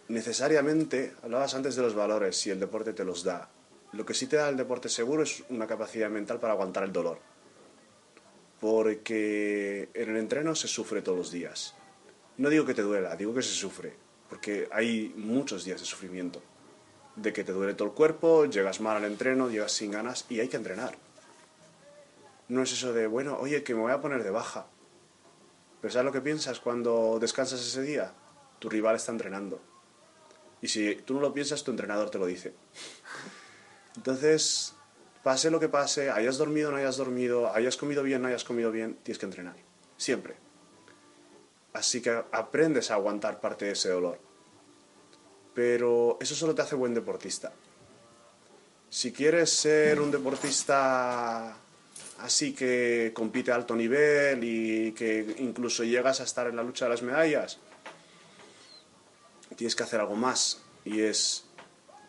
necesariamente, 0.07 1.15
hablabas 1.21 1.53
antes 1.55 1.75
de 1.75 1.81
los 1.81 1.93
valores, 1.93 2.37
si 2.37 2.49
el 2.49 2.61
deporte 2.61 2.93
te 2.93 3.03
los 3.03 3.25
da. 3.25 3.49
Lo 3.91 4.05
que 4.05 4.13
sí 4.13 4.27
te 4.27 4.37
da 4.37 4.47
el 4.47 4.55
deporte 4.55 4.87
seguro 4.87 5.23
es 5.23 5.43
una 5.49 5.67
capacidad 5.67 6.09
mental 6.09 6.39
para 6.39 6.53
aguantar 6.53 6.85
el 6.85 6.93
dolor. 6.93 7.19
Porque 8.61 9.89
en 9.93 10.11
el 10.11 10.15
entreno 10.15 10.55
se 10.55 10.69
sufre 10.69 11.01
todos 11.01 11.17
los 11.17 11.31
días. 11.31 11.75
No 12.37 12.47
digo 12.47 12.65
que 12.65 12.73
te 12.73 12.83
duela, 12.83 13.17
digo 13.17 13.33
que 13.33 13.41
se 13.41 13.53
sufre 13.53 14.08
porque 14.29 14.69
hay 14.71 15.13
muchos 15.17 15.65
días 15.65 15.79
de 15.79 15.85
sufrimiento, 15.85 16.41
de 17.15 17.33
que 17.33 17.43
te 17.43 17.51
duele 17.51 17.73
todo 17.73 17.87
el 17.87 17.93
cuerpo, 17.93 18.45
llegas 18.45 18.79
mal 18.79 18.97
al 18.97 19.05
entreno, 19.05 19.49
llegas 19.49 19.71
sin 19.71 19.91
ganas 19.91 20.25
y 20.29 20.39
hay 20.39 20.47
que 20.47 20.57
entrenar. 20.57 20.95
No 22.47 22.63
es 22.63 22.71
eso 22.71 22.93
de, 22.93 23.07
bueno, 23.07 23.37
oye, 23.39 23.63
que 23.63 23.75
me 23.75 23.81
voy 23.81 23.91
a 23.91 24.01
poner 24.01 24.23
de 24.23 24.29
baja. 24.29 24.67
Pero 25.81 25.91
¿sabes 25.91 26.05
lo 26.05 26.11
que 26.11 26.21
piensas 26.21 26.59
cuando 26.59 27.17
descansas 27.19 27.61
ese 27.61 27.81
día? 27.81 28.13
Tu 28.59 28.69
rival 28.69 28.95
está 28.95 29.11
entrenando. 29.11 29.61
Y 30.61 30.67
si 30.67 30.95
tú 30.95 31.13
no 31.15 31.21
lo 31.21 31.33
piensas, 31.33 31.63
tu 31.63 31.71
entrenador 31.71 32.09
te 32.09 32.17
lo 32.17 32.25
dice. 32.25 32.53
Entonces, 33.95 34.75
pase 35.23 35.51
lo 35.51 35.59
que 35.59 35.69
pase, 35.69 36.09
hayas 36.11 36.37
dormido 36.37 36.69
o 36.69 36.71
no 36.71 36.77
hayas 36.77 36.97
dormido, 36.97 37.53
hayas 37.53 37.77
comido 37.77 38.03
bien 38.03 38.19
o 38.19 38.21
no 38.23 38.27
hayas 38.27 38.43
comido 38.43 38.71
bien, 38.71 38.97
tienes 39.03 39.19
que 39.19 39.25
entrenar. 39.25 39.55
Siempre. 39.97 40.48
Así 41.73 42.01
que 42.01 42.23
aprendes 42.31 42.91
a 42.91 42.95
aguantar 42.95 43.39
parte 43.39 43.65
de 43.65 43.71
ese 43.71 43.89
dolor. 43.89 44.19
Pero 45.53 46.17
eso 46.19 46.35
solo 46.35 46.55
te 46.55 46.61
hace 46.61 46.75
buen 46.75 46.93
deportista. 46.93 47.51
Si 48.89 49.11
quieres 49.11 49.51
ser 49.51 50.01
un 50.01 50.09
deportista 50.09 51.55
así 52.19 52.53
que 52.53 53.11
compite 53.13 53.51
a 53.51 53.55
alto 53.55 53.75
nivel 53.75 54.43
y 54.43 54.91
que 54.93 55.35
incluso 55.39 55.83
llegas 55.83 56.19
a 56.19 56.23
estar 56.23 56.47
en 56.47 56.55
la 56.55 56.63
lucha 56.63 56.85
de 56.85 56.91
las 56.91 57.01
medallas, 57.01 57.59
tienes 59.55 59.75
que 59.75 59.83
hacer 59.83 59.99
algo 59.99 60.15
más. 60.15 60.61
Y 60.85 61.01
es, 61.01 61.45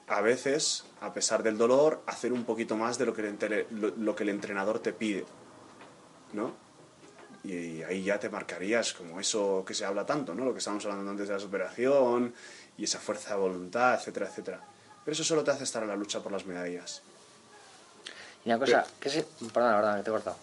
a 0.07 0.20
veces, 0.20 0.85
a 1.01 1.12
pesar 1.12 1.42
del 1.42 1.59
dolor, 1.59 2.03
hacer 2.07 2.33
un 2.33 2.44
poquito 2.44 2.77
más 2.77 2.99
de 2.99 3.07
lo 3.07 3.14
que 3.14 3.23
el, 4.23 4.29
entrenador 4.29 4.79
te 4.79 4.92
pide. 4.92 5.25
¿No? 6.33 6.55
Y 7.42 7.83
ahí 7.83 8.03
ya 8.03 8.18
te 8.18 8.29
marcarías 8.29 8.92
como 8.92 9.20
eso 9.20 9.64
que 9.66 9.74
se 9.74 9.85
habla 9.85 10.05
tanto, 10.05 10.35
¿no? 10.35 10.44
Lo 10.44 10.53
que 10.53 10.59
estábamos 10.59 10.85
hablando 10.85 11.11
antes 11.11 11.29
de 11.29 11.35
la 11.35 11.40
superación 11.40 12.35
y 12.76 12.85
esa 12.85 12.98
fuerza 12.98 13.31
de 13.31 13.40
voluntad, 13.40 13.94
etcétera, 13.94 14.26
etcétera. 14.26 14.61
Pero 15.05 15.12
eso 15.12 15.24
solo 15.24 15.42
te 15.42 15.50
hace 15.50 15.64
estar 15.64 15.83
en 15.83 15.88
la 15.88 15.96
lucha 15.96 16.20
por 16.20 16.33
las 16.33 16.44
medallas. 16.44 17.03
Y 18.44 18.48
una 18.50 18.59
cosa, 18.59 18.87
que 18.98 19.11
se... 19.11 19.22
Perdona, 19.53 19.76
verdad, 19.76 19.96
que 19.98 20.03
te 20.03 20.11
he 20.11 20.12
cortado. 20.12 20.37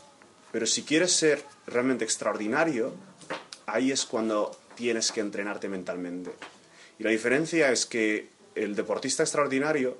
Pero 0.52 0.66
si 0.66 0.84
quieres 0.84 1.12
ser 1.12 1.44
realmente 1.68 2.04
extraordinario, 2.04 2.94
ahí 3.66 3.92
es 3.92 4.06
cuando 4.06 4.58
tienes 4.76 5.12
que 5.12 5.22
entrenarte 5.22 5.70
mentalmente. 5.70 6.32
Y 7.00 7.04
la 7.04 7.12
diferencia 7.12 7.72
es 7.72 7.86
que 7.86 8.30
el 8.56 8.76
deportista 8.76 9.24
extraordinario 9.24 9.98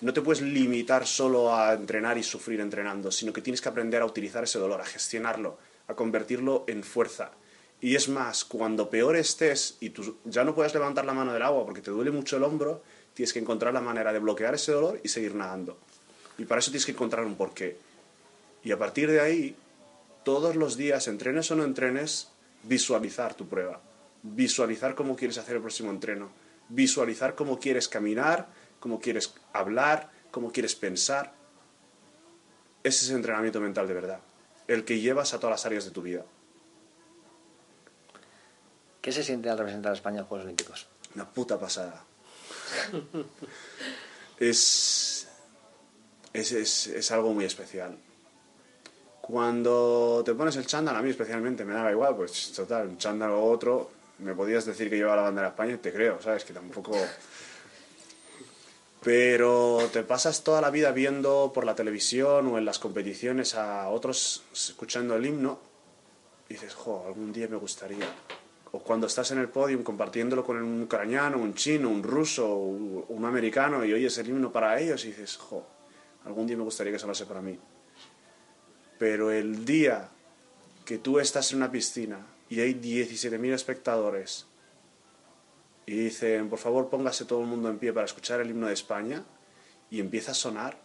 no 0.00 0.12
te 0.12 0.22
puedes 0.22 0.42
limitar 0.42 1.06
solo 1.06 1.54
a 1.54 1.74
entrenar 1.74 2.18
y 2.18 2.22
sufrir 2.22 2.60
entrenando, 2.60 3.12
sino 3.12 3.32
que 3.32 3.42
tienes 3.42 3.60
que 3.60 3.68
aprender 3.68 4.02
a 4.02 4.06
utilizar 4.06 4.44
ese 4.44 4.58
dolor, 4.58 4.80
a 4.80 4.86
gestionarlo, 4.86 5.58
a 5.90 5.96
convertirlo 5.96 6.64
en 6.68 6.82
fuerza. 6.82 7.32
Y 7.80 7.96
es 7.96 8.08
más, 8.08 8.44
cuando 8.44 8.90
peor 8.90 9.16
estés 9.16 9.76
y 9.80 9.90
tú 9.90 10.18
ya 10.24 10.44
no 10.44 10.54
puedes 10.54 10.74
levantar 10.74 11.04
la 11.04 11.14
mano 11.14 11.32
del 11.32 11.42
agua 11.42 11.64
porque 11.64 11.80
te 11.80 11.90
duele 11.90 12.10
mucho 12.10 12.36
el 12.36 12.44
hombro, 12.44 12.82
tienes 13.14 13.32
que 13.32 13.38
encontrar 13.38 13.74
la 13.74 13.80
manera 13.80 14.12
de 14.12 14.18
bloquear 14.18 14.54
ese 14.54 14.72
dolor 14.72 15.00
y 15.02 15.08
seguir 15.08 15.34
nadando. 15.34 15.78
Y 16.38 16.44
para 16.44 16.60
eso 16.60 16.70
tienes 16.70 16.86
que 16.86 16.92
encontrar 16.92 17.24
un 17.24 17.34
porqué. 17.34 17.76
Y 18.62 18.72
a 18.72 18.78
partir 18.78 19.10
de 19.10 19.20
ahí, 19.20 19.56
todos 20.24 20.56
los 20.56 20.76
días, 20.76 21.08
entrenes 21.08 21.50
o 21.50 21.56
no 21.56 21.64
entrenes, 21.64 22.28
visualizar 22.62 23.34
tu 23.34 23.48
prueba. 23.48 23.80
Visualizar 24.22 24.94
cómo 24.94 25.16
quieres 25.16 25.38
hacer 25.38 25.56
el 25.56 25.62
próximo 25.62 25.90
entreno. 25.90 26.30
Visualizar 26.68 27.34
cómo 27.34 27.58
quieres 27.58 27.88
caminar, 27.88 28.48
cómo 28.78 29.00
quieres 29.00 29.34
hablar, 29.52 30.10
cómo 30.30 30.52
quieres 30.52 30.74
pensar. 30.74 31.32
Ese 32.84 33.04
es 33.04 33.10
el 33.10 33.16
entrenamiento 33.16 33.60
mental 33.60 33.88
de 33.88 33.94
verdad. 33.94 34.20
El 34.70 34.84
que 34.84 35.00
llevas 35.00 35.34
a 35.34 35.40
todas 35.40 35.54
las 35.54 35.66
áreas 35.66 35.84
de 35.84 35.90
tu 35.90 36.00
vida. 36.00 36.24
¿Qué 39.02 39.10
se 39.10 39.24
siente 39.24 39.50
al 39.50 39.58
representar 39.58 39.90
a 39.90 39.96
España 39.96 40.20
en 40.20 40.26
Juegos 40.26 40.44
Olímpicos? 40.44 40.86
Una 41.12 41.28
puta 41.28 41.58
pasada. 41.58 42.04
es, 44.38 45.26
es, 46.32 46.52
es, 46.52 46.86
es 46.86 47.10
algo 47.10 47.32
muy 47.32 47.46
especial. 47.46 47.98
Cuando 49.20 50.22
te 50.24 50.34
pones 50.34 50.54
el 50.54 50.66
chándal, 50.66 50.94
a 50.94 51.02
mí 51.02 51.10
especialmente 51.10 51.64
me 51.64 51.74
daba 51.74 51.90
igual, 51.90 52.14
pues 52.14 52.52
total, 52.52 52.86
un 52.86 52.96
chándal 52.96 53.32
o 53.32 53.42
otro, 53.42 53.90
me 54.20 54.36
podías 54.36 54.66
decir 54.66 54.88
que 54.88 54.94
llevaba 54.94 55.16
la 55.16 55.22
bandera 55.22 55.48
de 55.48 55.50
España 55.50 55.74
y 55.74 55.78
te 55.78 55.92
creo, 55.92 56.22
¿sabes? 56.22 56.44
Que 56.44 56.52
tampoco... 56.52 56.92
Pero 59.02 59.88
te 59.92 60.02
pasas 60.02 60.44
toda 60.44 60.60
la 60.60 60.70
vida 60.70 60.92
viendo 60.92 61.52
por 61.54 61.64
la 61.64 61.74
televisión 61.74 62.48
o 62.48 62.58
en 62.58 62.66
las 62.66 62.78
competiciones 62.78 63.54
a 63.54 63.88
otros 63.88 64.42
escuchando 64.52 65.16
el 65.16 65.24
himno 65.24 65.58
y 66.48 66.54
dices, 66.54 66.74
jo, 66.74 67.04
algún 67.06 67.32
día 67.32 67.48
me 67.48 67.56
gustaría. 67.56 68.06
O 68.72 68.80
cuando 68.80 69.06
estás 69.06 69.30
en 69.30 69.38
el 69.38 69.48
podio 69.48 69.82
compartiéndolo 69.82 70.44
con 70.44 70.62
un 70.62 70.82
ucraniano, 70.82 71.38
un 71.38 71.54
chino, 71.54 71.88
un 71.88 72.02
ruso, 72.02 72.54
un 72.54 73.24
americano 73.24 73.84
y 73.84 73.92
oyes 73.92 74.18
el 74.18 74.28
himno 74.28 74.52
para 74.52 74.78
ellos 74.78 75.04
y 75.04 75.08
dices, 75.08 75.36
jo, 75.38 75.66
algún 76.26 76.46
día 76.46 76.56
me 76.56 76.64
gustaría 76.64 76.92
que 76.92 76.98
sea 76.98 77.26
para 77.26 77.40
mí. 77.40 77.58
Pero 78.98 79.30
el 79.30 79.64
día 79.64 80.10
que 80.84 80.98
tú 80.98 81.18
estás 81.18 81.52
en 81.52 81.58
una 81.58 81.72
piscina 81.72 82.26
y 82.50 82.60
hay 82.60 82.74
17.000 82.74 83.54
espectadores 83.54 84.46
y 85.90 85.96
dicen, 85.96 86.48
por 86.48 86.60
favor 86.60 86.88
póngase 86.88 87.24
todo 87.24 87.40
el 87.40 87.48
mundo 87.48 87.68
en 87.68 87.76
pie 87.80 87.92
para 87.92 88.06
escuchar 88.06 88.40
el 88.40 88.48
himno 88.48 88.68
de 88.68 88.74
España 88.74 89.24
y 89.90 89.98
empieza 89.98 90.30
a 90.30 90.34
sonar, 90.34 90.78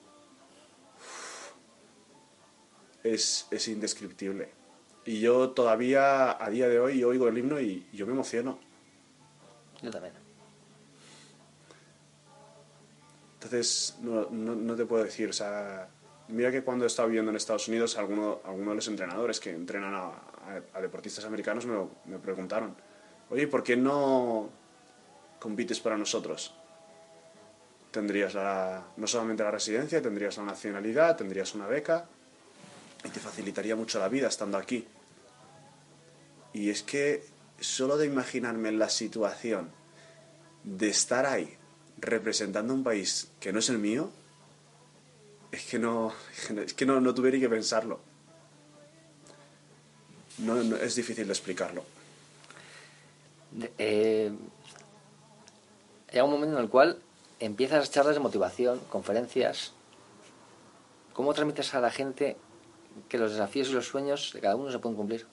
es, 3.04 3.46
es 3.52 3.68
indescriptible. 3.68 4.50
Y 5.06 5.20
yo 5.20 5.52
todavía 5.52 6.44
a 6.44 6.50
día 6.50 6.68
de 6.68 6.80
hoy 6.80 7.04
oigo 7.04 7.28
el 7.28 7.38
himno 7.38 7.62
y 7.62 7.88
yo 7.94 8.08
me 8.08 8.14
emociono. 8.14 8.58
Yo 9.84 9.92
también. 9.92 10.16
Entonces, 13.36 13.98
no, 14.02 14.28
no, 14.32 14.56
no 14.56 14.76
te 14.76 14.88
puedo 14.88 15.04
decir, 15.04 15.30
o 15.30 15.34
sea, 15.34 15.88
Mira 16.30 16.52
que 16.52 16.64
cuando 16.64 16.86
he 16.86 16.88
estado 16.88 17.10
viviendo 17.10 17.30
en 17.30 17.38
Estados 17.38 17.68
Unidos, 17.68 18.00
algunos 18.00 18.40
alguno 18.46 18.72
de 18.72 18.78
los 18.78 18.88
entrenadores 18.88 19.40
que 19.40 19.52
entrenan 19.52 19.94
a, 19.94 20.10
a, 20.74 20.82
deportistas 20.82 21.24
americanos 21.26 21.68
me, 21.68 21.76
me, 22.06 22.18
preguntaron, 22.18 22.76
oye, 23.30 23.48
¿por 23.48 23.62
qué 23.62 23.78
no 23.78 24.50
compites 25.46 25.80
para 25.80 25.96
nosotros? 25.96 26.56
Tendrías 27.92 28.34
la, 28.34 28.84
no 28.98 29.06
solamente 29.06 29.44
la 29.44 29.52
residencia, 29.52 30.02
tendrías 30.02 30.38
la 30.38 30.44
nacionalidad, 30.44 31.16
tendrías 31.16 31.54
una 31.54 31.68
beca 31.68 32.08
y 33.04 33.10
te 33.10 33.20
facilitaría 33.20 33.76
mucho 33.76 34.00
la 34.00 34.10
vida 34.10 34.28
estando 34.28 34.58
aquí. 34.58 34.88
Y 36.52 36.72
es 36.72 36.82
que 36.82 37.24
solo 37.60 37.96
de 37.96 38.08
imaginarme 38.08 38.72
la 38.72 38.90
situación 38.90 39.70
de 40.64 40.90
estar 40.90 41.28
ahí 41.28 41.56
representando 42.00 42.74
un 42.74 42.84
país 42.84 43.28
que 43.40 43.54
no 43.54 43.60
es 43.60 43.70
el 43.70 43.78
mío, 43.78 44.10
es 45.52 45.64
que 45.66 45.78
no, 45.78 46.12
es 46.66 46.74
que 46.74 46.88
no, 46.88 47.00
no 47.00 47.12
ni 47.12 47.40
que 47.40 47.50
pensarlo. 47.50 48.00
No, 50.40 50.56
no, 50.56 50.76
es 50.78 50.96
difícil 50.96 51.28
de 51.28 51.34
explicarlo. 51.34 51.86
Eh, 53.78 54.32
llega 56.16 56.24
un 56.24 56.32
momento 56.32 56.56
en 56.56 56.64
el 56.64 56.70
cual 56.70 56.98
empiezas 57.42 57.92
charlas 57.92 58.16
de 58.16 58.22
motivación, 58.22 58.80
conferencias. 58.90 59.74
¿Cómo 61.14 61.34
transmites 61.34 61.74
a 61.74 61.82
la 61.82 61.92
gente 61.92 62.38
que 63.10 63.18
los 63.18 63.32
desafíos 63.32 63.68
y 63.68 63.74
los 63.74 63.88
sueños 63.88 64.32
de 64.34 64.40
cada 64.40 64.56
uno 64.56 64.72
se 64.72 64.80
pueden 64.80 64.96
cumplir? 64.96 65.28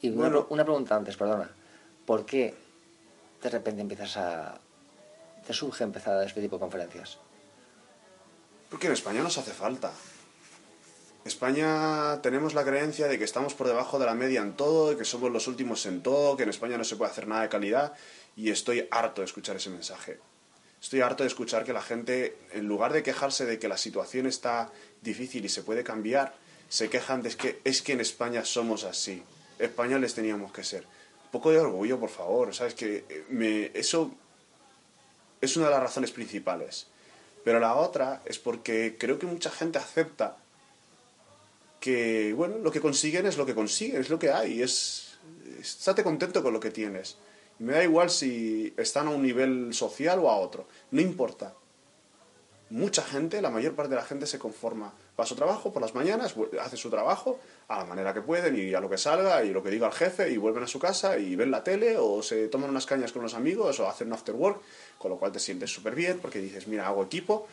Y 0.00 0.10
bueno, 0.10 0.40
una, 0.40 0.46
una 0.50 0.64
pregunta 0.64 0.96
antes, 0.96 1.16
perdona. 1.16 1.48
¿Por 2.04 2.26
qué 2.26 2.54
de 3.40 3.50
repente 3.50 3.80
empiezas 3.80 4.16
a, 4.16 4.58
te 5.46 5.52
surge 5.52 5.84
empezar 5.84 6.14
a 6.14 6.16
dar 6.16 6.26
este 6.26 6.40
tipo 6.40 6.56
de 6.56 6.60
conferencias? 6.60 7.18
Porque 8.68 8.88
en 8.88 8.94
España 8.94 9.22
nos 9.22 9.38
hace 9.38 9.52
falta. 9.52 9.92
España 11.24 12.20
tenemos 12.20 12.52
la 12.52 12.64
creencia 12.64 13.08
de 13.08 13.18
que 13.18 13.24
estamos 13.24 13.54
por 13.54 13.66
debajo 13.66 13.98
de 13.98 14.04
la 14.04 14.14
media 14.14 14.42
en 14.42 14.52
todo, 14.52 14.90
de 14.90 14.96
que 14.98 15.06
somos 15.06 15.30
los 15.30 15.46
últimos 15.46 15.86
en 15.86 16.02
todo, 16.02 16.36
que 16.36 16.42
en 16.42 16.50
España 16.50 16.76
no 16.76 16.84
se 16.84 16.96
puede 16.96 17.10
hacer 17.10 17.26
nada 17.26 17.42
de 17.42 17.48
calidad 17.48 17.94
y 18.36 18.50
estoy 18.50 18.86
harto 18.90 19.22
de 19.22 19.26
escuchar 19.26 19.56
ese 19.56 19.70
mensaje. 19.70 20.18
Estoy 20.82 21.00
harto 21.00 21.22
de 21.22 21.28
escuchar 21.28 21.64
que 21.64 21.72
la 21.72 21.80
gente, 21.80 22.36
en 22.52 22.68
lugar 22.68 22.92
de 22.92 23.02
quejarse 23.02 23.46
de 23.46 23.58
que 23.58 23.68
la 23.68 23.78
situación 23.78 24.26
está 24.26 24.70
difícil 25.00 25.42
y 25.46 25.48
se 25.48 25.62
puede 25.62 25.82
cambiar, 25.82 26.34
se 26.68 26.90
quejan 26.90 27.22
de 27.22 27.34
que 27.34 27.58
es 27.64 27.80
que 27.80 27.92
en 27.94 28.02
España 28.02 28.44
somos 28.44 28.84
así. 28.84 29.22
Españoles 29.58 30.14
teníamos 30.14 30.52
que 30.52 30.62
ser. 30.62 30.82
Un 30.82 31.30
poco 31.30 31.50
de 31.50 31.58
orgullo, 31.58 31.98
por 31.98 32.10
favor. 32.10 32.54
¿Sabes? 32.54 32.74
Que 32.74 33.24
me, 33.30 33.70
eso 33.72 34.12
es 35.40 35.56
una 35.56 35.66
de 35.66 35.72
las 35.72 35.82
razones 35.82 36.10
principales. 36.10 36.88
Pero 37.44 37.60
la 37.60 37.76
otra 37.76 38.20
es 38.26 38.38
porque 38.38 38.96
creo 38.98 39.18
que 39.18 39.24
mucha 39.24 39.50
gente 39.50 39.78
acepta 39.78 40.36
que, 41.84 42.32
bueno, 42.32 42.56
lo 42.56 42.70
que 42.70 42.80
consiguen 42.80 43.26
es 43.26 43.36
lo 43.36 43.44
que 43.44 43.54
consiguen, 43.54 44.00
es 44.00 44.08
lo 44.08 44.18
que 44.18 44.30
hay, 44.30 44.62
es, 44.62 45.18
estate 45.60 46.02
contento 46.02 46.42
con 46.42 46.54
lo 46.54 46.58
que 46.58 46.70
tienes. 46.70 47.18
Me 47.58 47.74
da 47.74 47.84
igual 47.84 48.08
si 48.08 48.72
están 48.78 49.06
a 49.06 49.10
un 49.10 49.20
nivel 49.20 49.74
social 49.74 50.18
o 50.20 50.30
a 50.30 50.38
otro, 50.38 50.66
no 50.92 51.02
importa. 51.02 51.52
Mucha 52.70 53.02
gente, 53.02 53.42
la 53.42 53.50
mayor 53.50 53.74
parte 53.74 53.90
de 53.90 53.96
la 53.96 54.06
gente 54.06 54.26
se 54.26 54.38
conforma. 54.38 54.94
Va 55.20 55.24
a 55.24 55.26
su 55.26 55.34
trabajo 55.34 55.74
por 55.74 55.82
las 55.82 55.94
mañanas, 55.94 56.34
hace 56.58 56.78
su 56.78 56.88
trabajo 56.88 57.38
a 57.68 57.80
la 57.80 57.84
manera 57.84 58.14
que 58.14 58.22
pueden 58.22 58.58
y 58.58 58.72
a 58.72 58.80
lo 58.80 58.88
que 58.88 58.96
salga 58.96 59.44
y 59.44 59.52
lo 59.52 59.62
que 59.62 59.68
diga 59.68 59.86
el 59.86 59.92
jefe 59.92 60.30
y 60.30 60.38
vuelven 60.38 60.62
a 60.64 60.66
su 60.66 60.78
casa 60.78 61.18
y 61.18 61.36
ven 61.36 61.50
la 61.50 61.62
tele 61.62 61.98
o 61.98 62.22
se 62.22 62.48
toman 62.48 62.70
unas 62.70 62.86
cañas 62.86 63.12
con 63.12 63.20
los 63.20 63.34
amigos 63.34 63.78
o 63.78 63.86
hacen 63.86 64.06
un 64.06 64.14
after 64.14 64.34
work 64.34 64.62
con 64.96 65.10
lo 65.10 65.18
cual 65.18 65.32
te 65.32 65.38
sientes 65.38 65.70
súper 65.70 65.94
bien 65.94 66.18
porque 66.18 66.38
dices, 66.38 66.66
mira, 66.66 66.86
hago 66.86 67.04
equipo, 67.04 67.46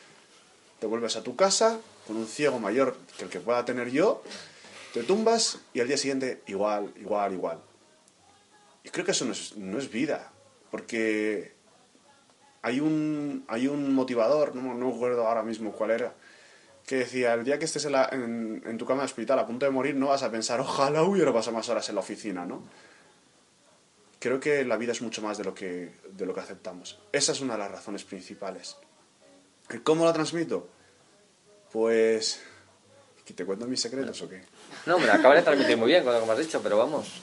te 0.79 0.87
vuelves 0.87 1.17
a 1.17 1.21
tu 1.21 1.35
casa 1.35 1.81
con 2.11 2.19
un 2.19 2.27
ciego 2.27 2.59
mayor 2.59 2.97
que 3.17 3.23
el 3.23 3.29
que 3.29 3.39
pueda 3.39 3.63
tener 3.63 3.89
yo, 3.89 4.21
te 4.93 5.01
tumbas 5.03 5.59
y 5.73 5.79
al 5.79 5.87
día 5.87 5.95
siguiente 5.95 6.41
igual, 6.45 6.91
igual, 6.99 7.31
igual. 7.31 7.59
Y 8.83 8.89
creo 8.89 9.05
que 9.05 9.11
eso 9.11 9.23
no 9.23 9.31
es, 9.31 9.55
no 9.55 9.77
es 9.77 9.89
vida, 9.89 10.33
porque 10.71 11.53
hay 12.61 12.81
un, 12.81 13.45
hay 13.47 13.67
un 13.67 13.95
motivador, 13.95 14.53
no, 14.55 14.73
no 14.73 14.91
recuerdo 14.91 15.25
ahora 15.25 15.41
mismo 15.41 15.71
cuál 15.71 15.91
era, 15.91 16.13
que 16.85 16.97
decía, 16.97 17.33
el 17.33 17.45
día 17.45 17.57
que 17.57 17.63
estés 17.63 17.85
en, 17.85 18.77
tu 18.77 18.85
cama 18.85 19.03
de 19.03 19.05
hospital 19.05 19.39
a 19.39 19.47
punto 19.47 19.65
de 19.65 19.71
morir 19.71 19.95
no 19.95 20.07
vas 20.07 20.23
a 20.23 20.31
pensar, 20.31 20.59
ojalá 20.59 21.03
hubiera 21.03 21.31
pasado 21.31 21.55
más 21.55 21.69
horas 21.69 21.87
en 21.87 21.95
la 21.95 22.01
oficina, 22.01 22.45
¿no? 22.45 22.61
creo 24.19 24.41
que 24.41 24.65
la 24.65 24.75
vida 24.75 24.91
es 24.91 25.01
mucho 25.01 25.21
más 25.21 25.37
de 25.37 25.45
lo 25.45 25.55
que, 25.55 25.93
de 26.11 26.25
lo 26.25 26.33
que 26.33 26.41
aceptamos. 26.41 26.99
Esa 27.13 27.31
es 27.31 27.39
una 27.39 27.53
de 27.53 27.59
las 27.59 27.71
razones 27.71 28.03
principales. 28.03 28.75
¿Cómo 29.83 30.03
la 30.03 30.11
transmito? 30.11 30.80
Pues... 31.71 32.41
¿Te 33.35 33.45
cuento 33.45 33.65
mis 33.65 33.81
secretos 33.81 34.21
o 34.21 34.29
qué? 34.29 34.41
No, 34.85 34.99
me 34.99 35.09
acaba 35.09 35.35
de 35.35 35.41
transmitir 35.41 35.77
muy 35.77 35.87
bien 35.87 36.03
con 36.03 36.13
lo 36.13 36.19
que 36.19 36.25
me 36.25 36.33
has 36.33 36.39
dicho, 36.39 36.61
pero 36.61 36.77
vamos, 36.77 37.21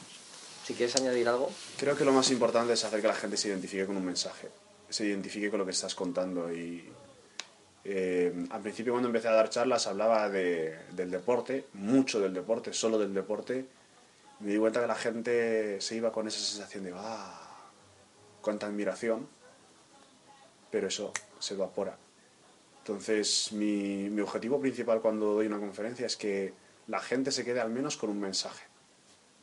si 0.65 0.75
quieres 0.75 0.97
añadir 0.97 1.29
algo. 1.29 1.51
Creo 1.77 1.97
que 1.97 2.05
lo 2.05 2.13
más 2.13 2.31
importante 2.31 2.73
es 2.73 2.85
hacer 2.85 3.01
que 3.01 3.09
la 3.09 3.15
gente 3.15 3.37
se 3.37 3.49
identifique 3.49 3.87
con 3.87 3.97
un 3.97 4.05
mensaje, 4.05 4.49
se 4.89 5.05
identifique 5.05 5.51
con 5.51 5.59
lo 5.59 5.65
que 5.65 5.73
estás 5.73 5.95
contando. 5.95 6.53
Y 6.53 6.91
eh, 7.85 8.47
al 8.51 8.63
principio 8.63 8.93
cuando 8.93 9.09
empecé 9.09 9.29
a 9.29 9.33
dar 9.33 9.51
charlas 9.51 9.87
hablaba 9.87 10.29
de, 10.29 10.79
del 10.93 11.11
deporte, 11.11 11.67
mucho 11.75 12.21
del 12.21 12.33
deporte, 12.33 12.73
solo 12.73 12.99
del 12.99 13.13
deporte, 13.13 13.67
me 14.41 14.53
di 14.53 14.59
cuenta 14.59 14.81
que 14.81 14.87
la 14.87 14.95
gente 14.95 15.81
se 15.81 15.97
iba 15.97 16.13
con 16.13 16.27
esa 16.27 16.39
sensación 16.39 16.85
de, 16.85 16.93
ah, 16.95 17.71
cuánta 18.41 18.67
admiración, 18.67 19.29
pero 20.71 20.89
eso 20.89 21.13
se 21.39 21.55
evapora. 21.55 21.97
Entonces, 22.89 23.53
mi, 23.53 24.09
mi, 24.09 24.23
objetivo 24.23 24.59
principal 24.59 25.03
cuando 25.03 25.35
doy 25.35 25.47
una 25.47 25.59
conferencia 25.59 26.07
es 26.07 26.17
que 26.17 26.55
la 26.87 26.99
gente 27.01 27.31
se 27.31 27.45
quede 27.45 27.61
al 27.61 27.69
menos 27.69 27.99
con 27.99 28.09
un 28.09 28.19
mensaje. 28.19 28.65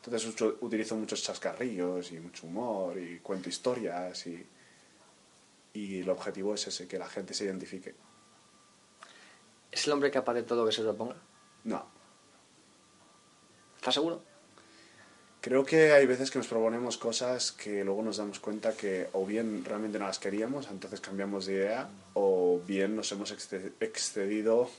Entonces, 0.03 0.41
utilizo 0.61 0.95
muchos 0.95 1.21
chascarrillos 1.21 2.11
y 2.11 2.19
mucho 2.19 2.47
humor 2.47 2.97
y 2.97 3.19
cuento 3.19 3.47
historias 3.47 4.25
y, 4.25 4.43
y 5.73 5.99
el 5.99 6.09
objetivo 6.09 6.55
es 6.55 6.65
ese, 6.65 6.87
que 6.87 6.97
la 6.97 7.07
gente 7.07 7.35
se 7.35 7.45
identifique. 7.45 7.93
¿Es 9.71 9.85
el 9.85 9.93
hombre 9.93 10.09
capaz 10.09 10.33
de 10.33 10.41
todo 10.41 10.61
lo 10.61 10.69
que 10.69 10.75
se 10.75 10.81
proponga? 10.81 11.17
No. 11.65 11.85
¿Estás 13.75 13.93
seguro? 13.93 14.23
Creo 15.45 15.63
que 15.63 15.93
hay 15.93 16.07
veces 16.07 16.31
que 16.31 16.39
nos 16.39 16.47
proponemos 16.47 16.97
cosas 16.97 17.51
que 17.51 17.83
luego 17.83 18.01
nos 18.01 18.17
damos 18.17 18.39
cuenta 18.39 18.73
que 18.73 19.09
o 19.13 19.27
bien 19.27 19.63
realmente 19.63 19.99
no 19.99 20.07
las 20.07 20.17
queríamos, 20.17 20.67
entonces 20.71 20.99
cambiamos 20.99 21.45
de 21.45 21.53
idea, 21.53 21.87
o 22.15 22.59
bien 22.65 22.95
nos 22.95 23.11
hemos 23.11 23.31
exce- 23.31 23.71
excedido 23.79 24.71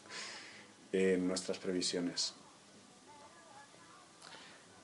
en 0.91 1.29
nuestras 1.29 1.59
previsiones. 1.59 2.35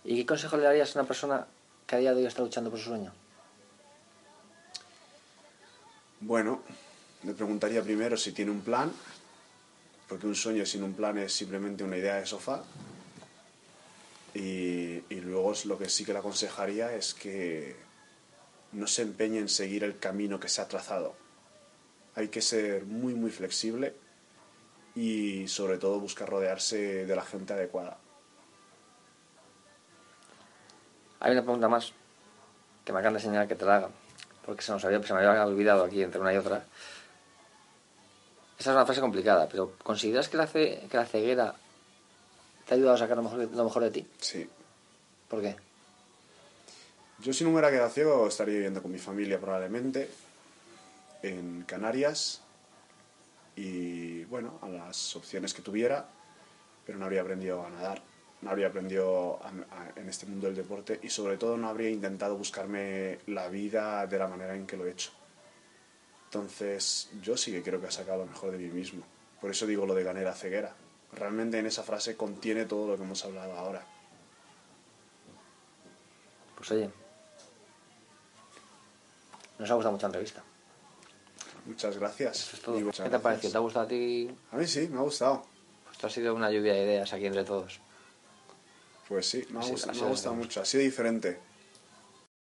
¿Y 0.05 0.15
qué 0.19 0.25
consejo 0.27 0.57
le 0.57 0.63
darías 0.63 0.95
a 0.95 1.01
una 1.01 1.09
persona 1.09 1.49
que 1.85 1.97
a 1.97 1.99
día 1.99 2.13
de 2.15 2.21
hoy 2.21 2.27
está 2.27 2.43
luchando 2.43 2.71
por 2.71 2.79
su 2.79 2.85
sueño? 2.85 3.13
Bueno, 6.21 6.63
le 7.25 7.35
preguntaría 7.35 7.83
primero 7.83 8.17
si 8.17 8.31
tiene 8.31 8.53
un 8.53 8.61
plan, 8.61 8.93
porque 10.09 10.29
un 10.29 10.37
sueño 10.37 10.65
sin 10.65 10.85
un 10.85 10.95
plan 10.95 11.19
es 11.19 11.33
simplemente 11.33 11.83
una 11.83 11.97
idea 11.97 12.15
de 12.21 12.27
sofá. 12.27 12.63
Y, 14.35 15.05
y 15.15 15.21
luego 15.21 15.53
lo 15.65 15.79
que 15.79 15.89
sí 15.89 16.05
que 16.05 16.13
le 16.13 16.21
aconsejaría 16.21 16.95
es 16.95 17.13
que 17.15 17.77
no 18.73 18.87
se 18.87 19.03
empeñe 19.03 19.39
en 19.39 19.49
seguir 19.49 19.85
el 19.85 19.99
camino 19.99 20.41
que 20.41 20.49
se 20.49 20.61
ha 20.63 20.69
trazado. 20.69 21.15
Hay 22.15 22.29
que 22.29 22.41
ser 22.41 22.85
muy, 22.85 23.15
muy 23.15 23.31
flexible 23.31 23.95
y 24.95 25.49
sobre 25.49 25.79
todo 25.79 26.01
buscar 26.01 26.29
rodearse 26.29 27.07
de 27.07 27.17
la 27.17 27.23
gente 27.25 27.53
adecuada. 27.53 27.99
Hay 31.21 31.33
una 31.33 31.43
pregunta 31.43 31.69
más 31.69 31.93
que 32.85 32.93
me 32.93 33.01
de 33.01 33.09
enseñar 33.09 33.47
que 33.47 33.55
te 33.55 33.65
la 33.65 33.77
haga, 33.77 33.91
porque 34.45 34.63
se, 34.63 34.73
nos 34.73 34.85
había, 34.85 35.03
se 35.03 35.15
me 35.15 35.21
había 35.21 35.47
olvidado 35.47 35.85
aquí 35.85 36.03
entre 36.03 36.21
una 36.21 36.33
y 36.35 36.37
otra. 36.37 36.65
Esa 38.59 38.71
es 38.71 38.75
una 38.77 38.85
frase 38.87 39.01
complicada, 39.01 39.49
pero 39.49 39.73
¿consideras 39.83 40.29
que 40.29 40.37
la, 40.37 40.47
ce- 40.47 40.87
que 40.91 40.97
la 40.97 41.07
ceguera 41.07 41.55
te 42.67 42.75
ha 42.75 42.77
ayudado 42.77 42.95
a 42.95 42.99
sacar 42.99 43.17
lo 43.17 43.23
mejor, 43.25 43.39
lo 43.53 43.65
mejor 43.65 43.83
de 43.85 43.91
ti? 43.91 44.07
Sí. 44.19 44.49
¿Por 45.29 45.41
qué? 45.41 45.57
Yo 47.21 47.33
si 47.33 47.45
no 47.45 47.51
me 47.51 47.55
hubiera 47.57 47.71
quedado 47.71 47.91
ciego 47.91 48.27
estaría 48.27 48.55
viviendo 48.55 48.83
con 48.83 48.91
mi 48.91 48.99
familia 48.99 49.39
probablemente 49.41 50.11
en 51.23 51.63
Canarias 51.63 52.41
y 53.57 54.25
bueno, 54.25 54.59
a 54.63 54.69
las 54.69 55.15
opciones 55.17 55.55
que 55.55 55.63
tuviera, 55.63 56.09
pero 56.87 56.99
no 56.99 57.05
habría 57.05 57.21
aprendido 57.23 57.65
a 57.65 57.71
nadar, 57.71 58.03
no 58.41 58.51
habría 58.51 58.69
aprendido 58.69 59.39
a- 59.43 59.49
a- 59.49 59.93
en 60.01 60.09
este 60.09 60.27
mundo 60.27 60.47
del 60.47 60.57
deporte 60.57 60.99
y 61.03 61.11
sobre 61.11 61.37
todo 61.37 61.57
no 61.57 61.69
habría 61.69 61.91
intentado 61.91 62.37
buscarme 62.37 63.19
la 63.27 63.49
vida 63.49 64.07
de 64.07 64.19
la 64.19 64.27
manera 64.27 64.55
en 64.57 64.67
que 64.67 64.77
lo 64.77 64.87
he 64.87 64.91
hecho. 64.91 65.11
Entonces 66.25 67.11
yo 67.23 67.37
sí 67.37 67.53
que 67.53 67.63
creo 67.63 67.81
que 67.81 67.87
he 67.89 67.93
sacado 67.93 68.25
lo 68.25 68.27
mejor 68.27 68.51
de 68.53 68.59
mí 68.59 68.69
mismo. 68.69 69.05
Por 69.41 69.51
eso 69.51 69.67
digo 69.67 69.87
lo 69.87 69.95
de 69.95 70.03
ganar 70.03 70.27
a 70.27 70.35
ceguera. 70.35 70.75
Realmente 71.13 71.59
en 71.59 71.67
esa 71.67 71.83
frase 71.83 72.17
contiene 72.17 72.65
todo 72.65 72.87
lo 72.89 72.97
que 72.97 73.03
hemos 73.03 73.25
hablado 73.25 73.53
ahora. 73.53 73.85
Pues 76.57 76.71
oye, 76.71 76.91
nos 79.59 79.71
ha 79.71 79.75
gustado 79.75 79.93
mucho 79.93 80.03
la 80.07 80.09
entrevista. 80.09 80.43
Muchas 81.67 81.97
gracias. 81.99 82.41
Eso 82.41 82.57
es 82.57 82.63
todo. 82.63 82.79
Y 82.81 82.85
¿Qué 82.91 83.09
te 83.11 83.17
ha 83.17 83.19
parecido? 83.21 83.53
¿Te 83.53 83.57
ha 83.59 83.61
gustado 83.61 83.85
a 83.85 83.89
ti? 83.89 84.31
A 84.53 84.57
mí 84.57 84.67
sí, 84.67 84.89
me 84.89 84.99
ha 84.99 85.03
gustado. 85.03 85.45
Esto 85.93 86.07
ha 86.07 86.11
sido 86.11 86.35
una 86.35 86.51
lluvia 86.51 86.73
de 86.75 86.83
ideas 86.85 87.13
aquí 87.13 87.27
entre 87.27 87.45
todos. 87.45 87.81
Pues 89.09 89.29
sí, 89.29 89.47
me 89.51 89.59
ha, 89.59 89.61
Ha 89.61 89.65
sido- 89.65 89.77
gust- 89.77 89.89
ha 89.91 89.93
me 89.93 90.01
ha 90.07 90.09
gustado 90.11 90.35
mucho. 90.35 90.61
Ha 90.61 90.65
sido 90.65 90.83
diferente. 90.83 91.39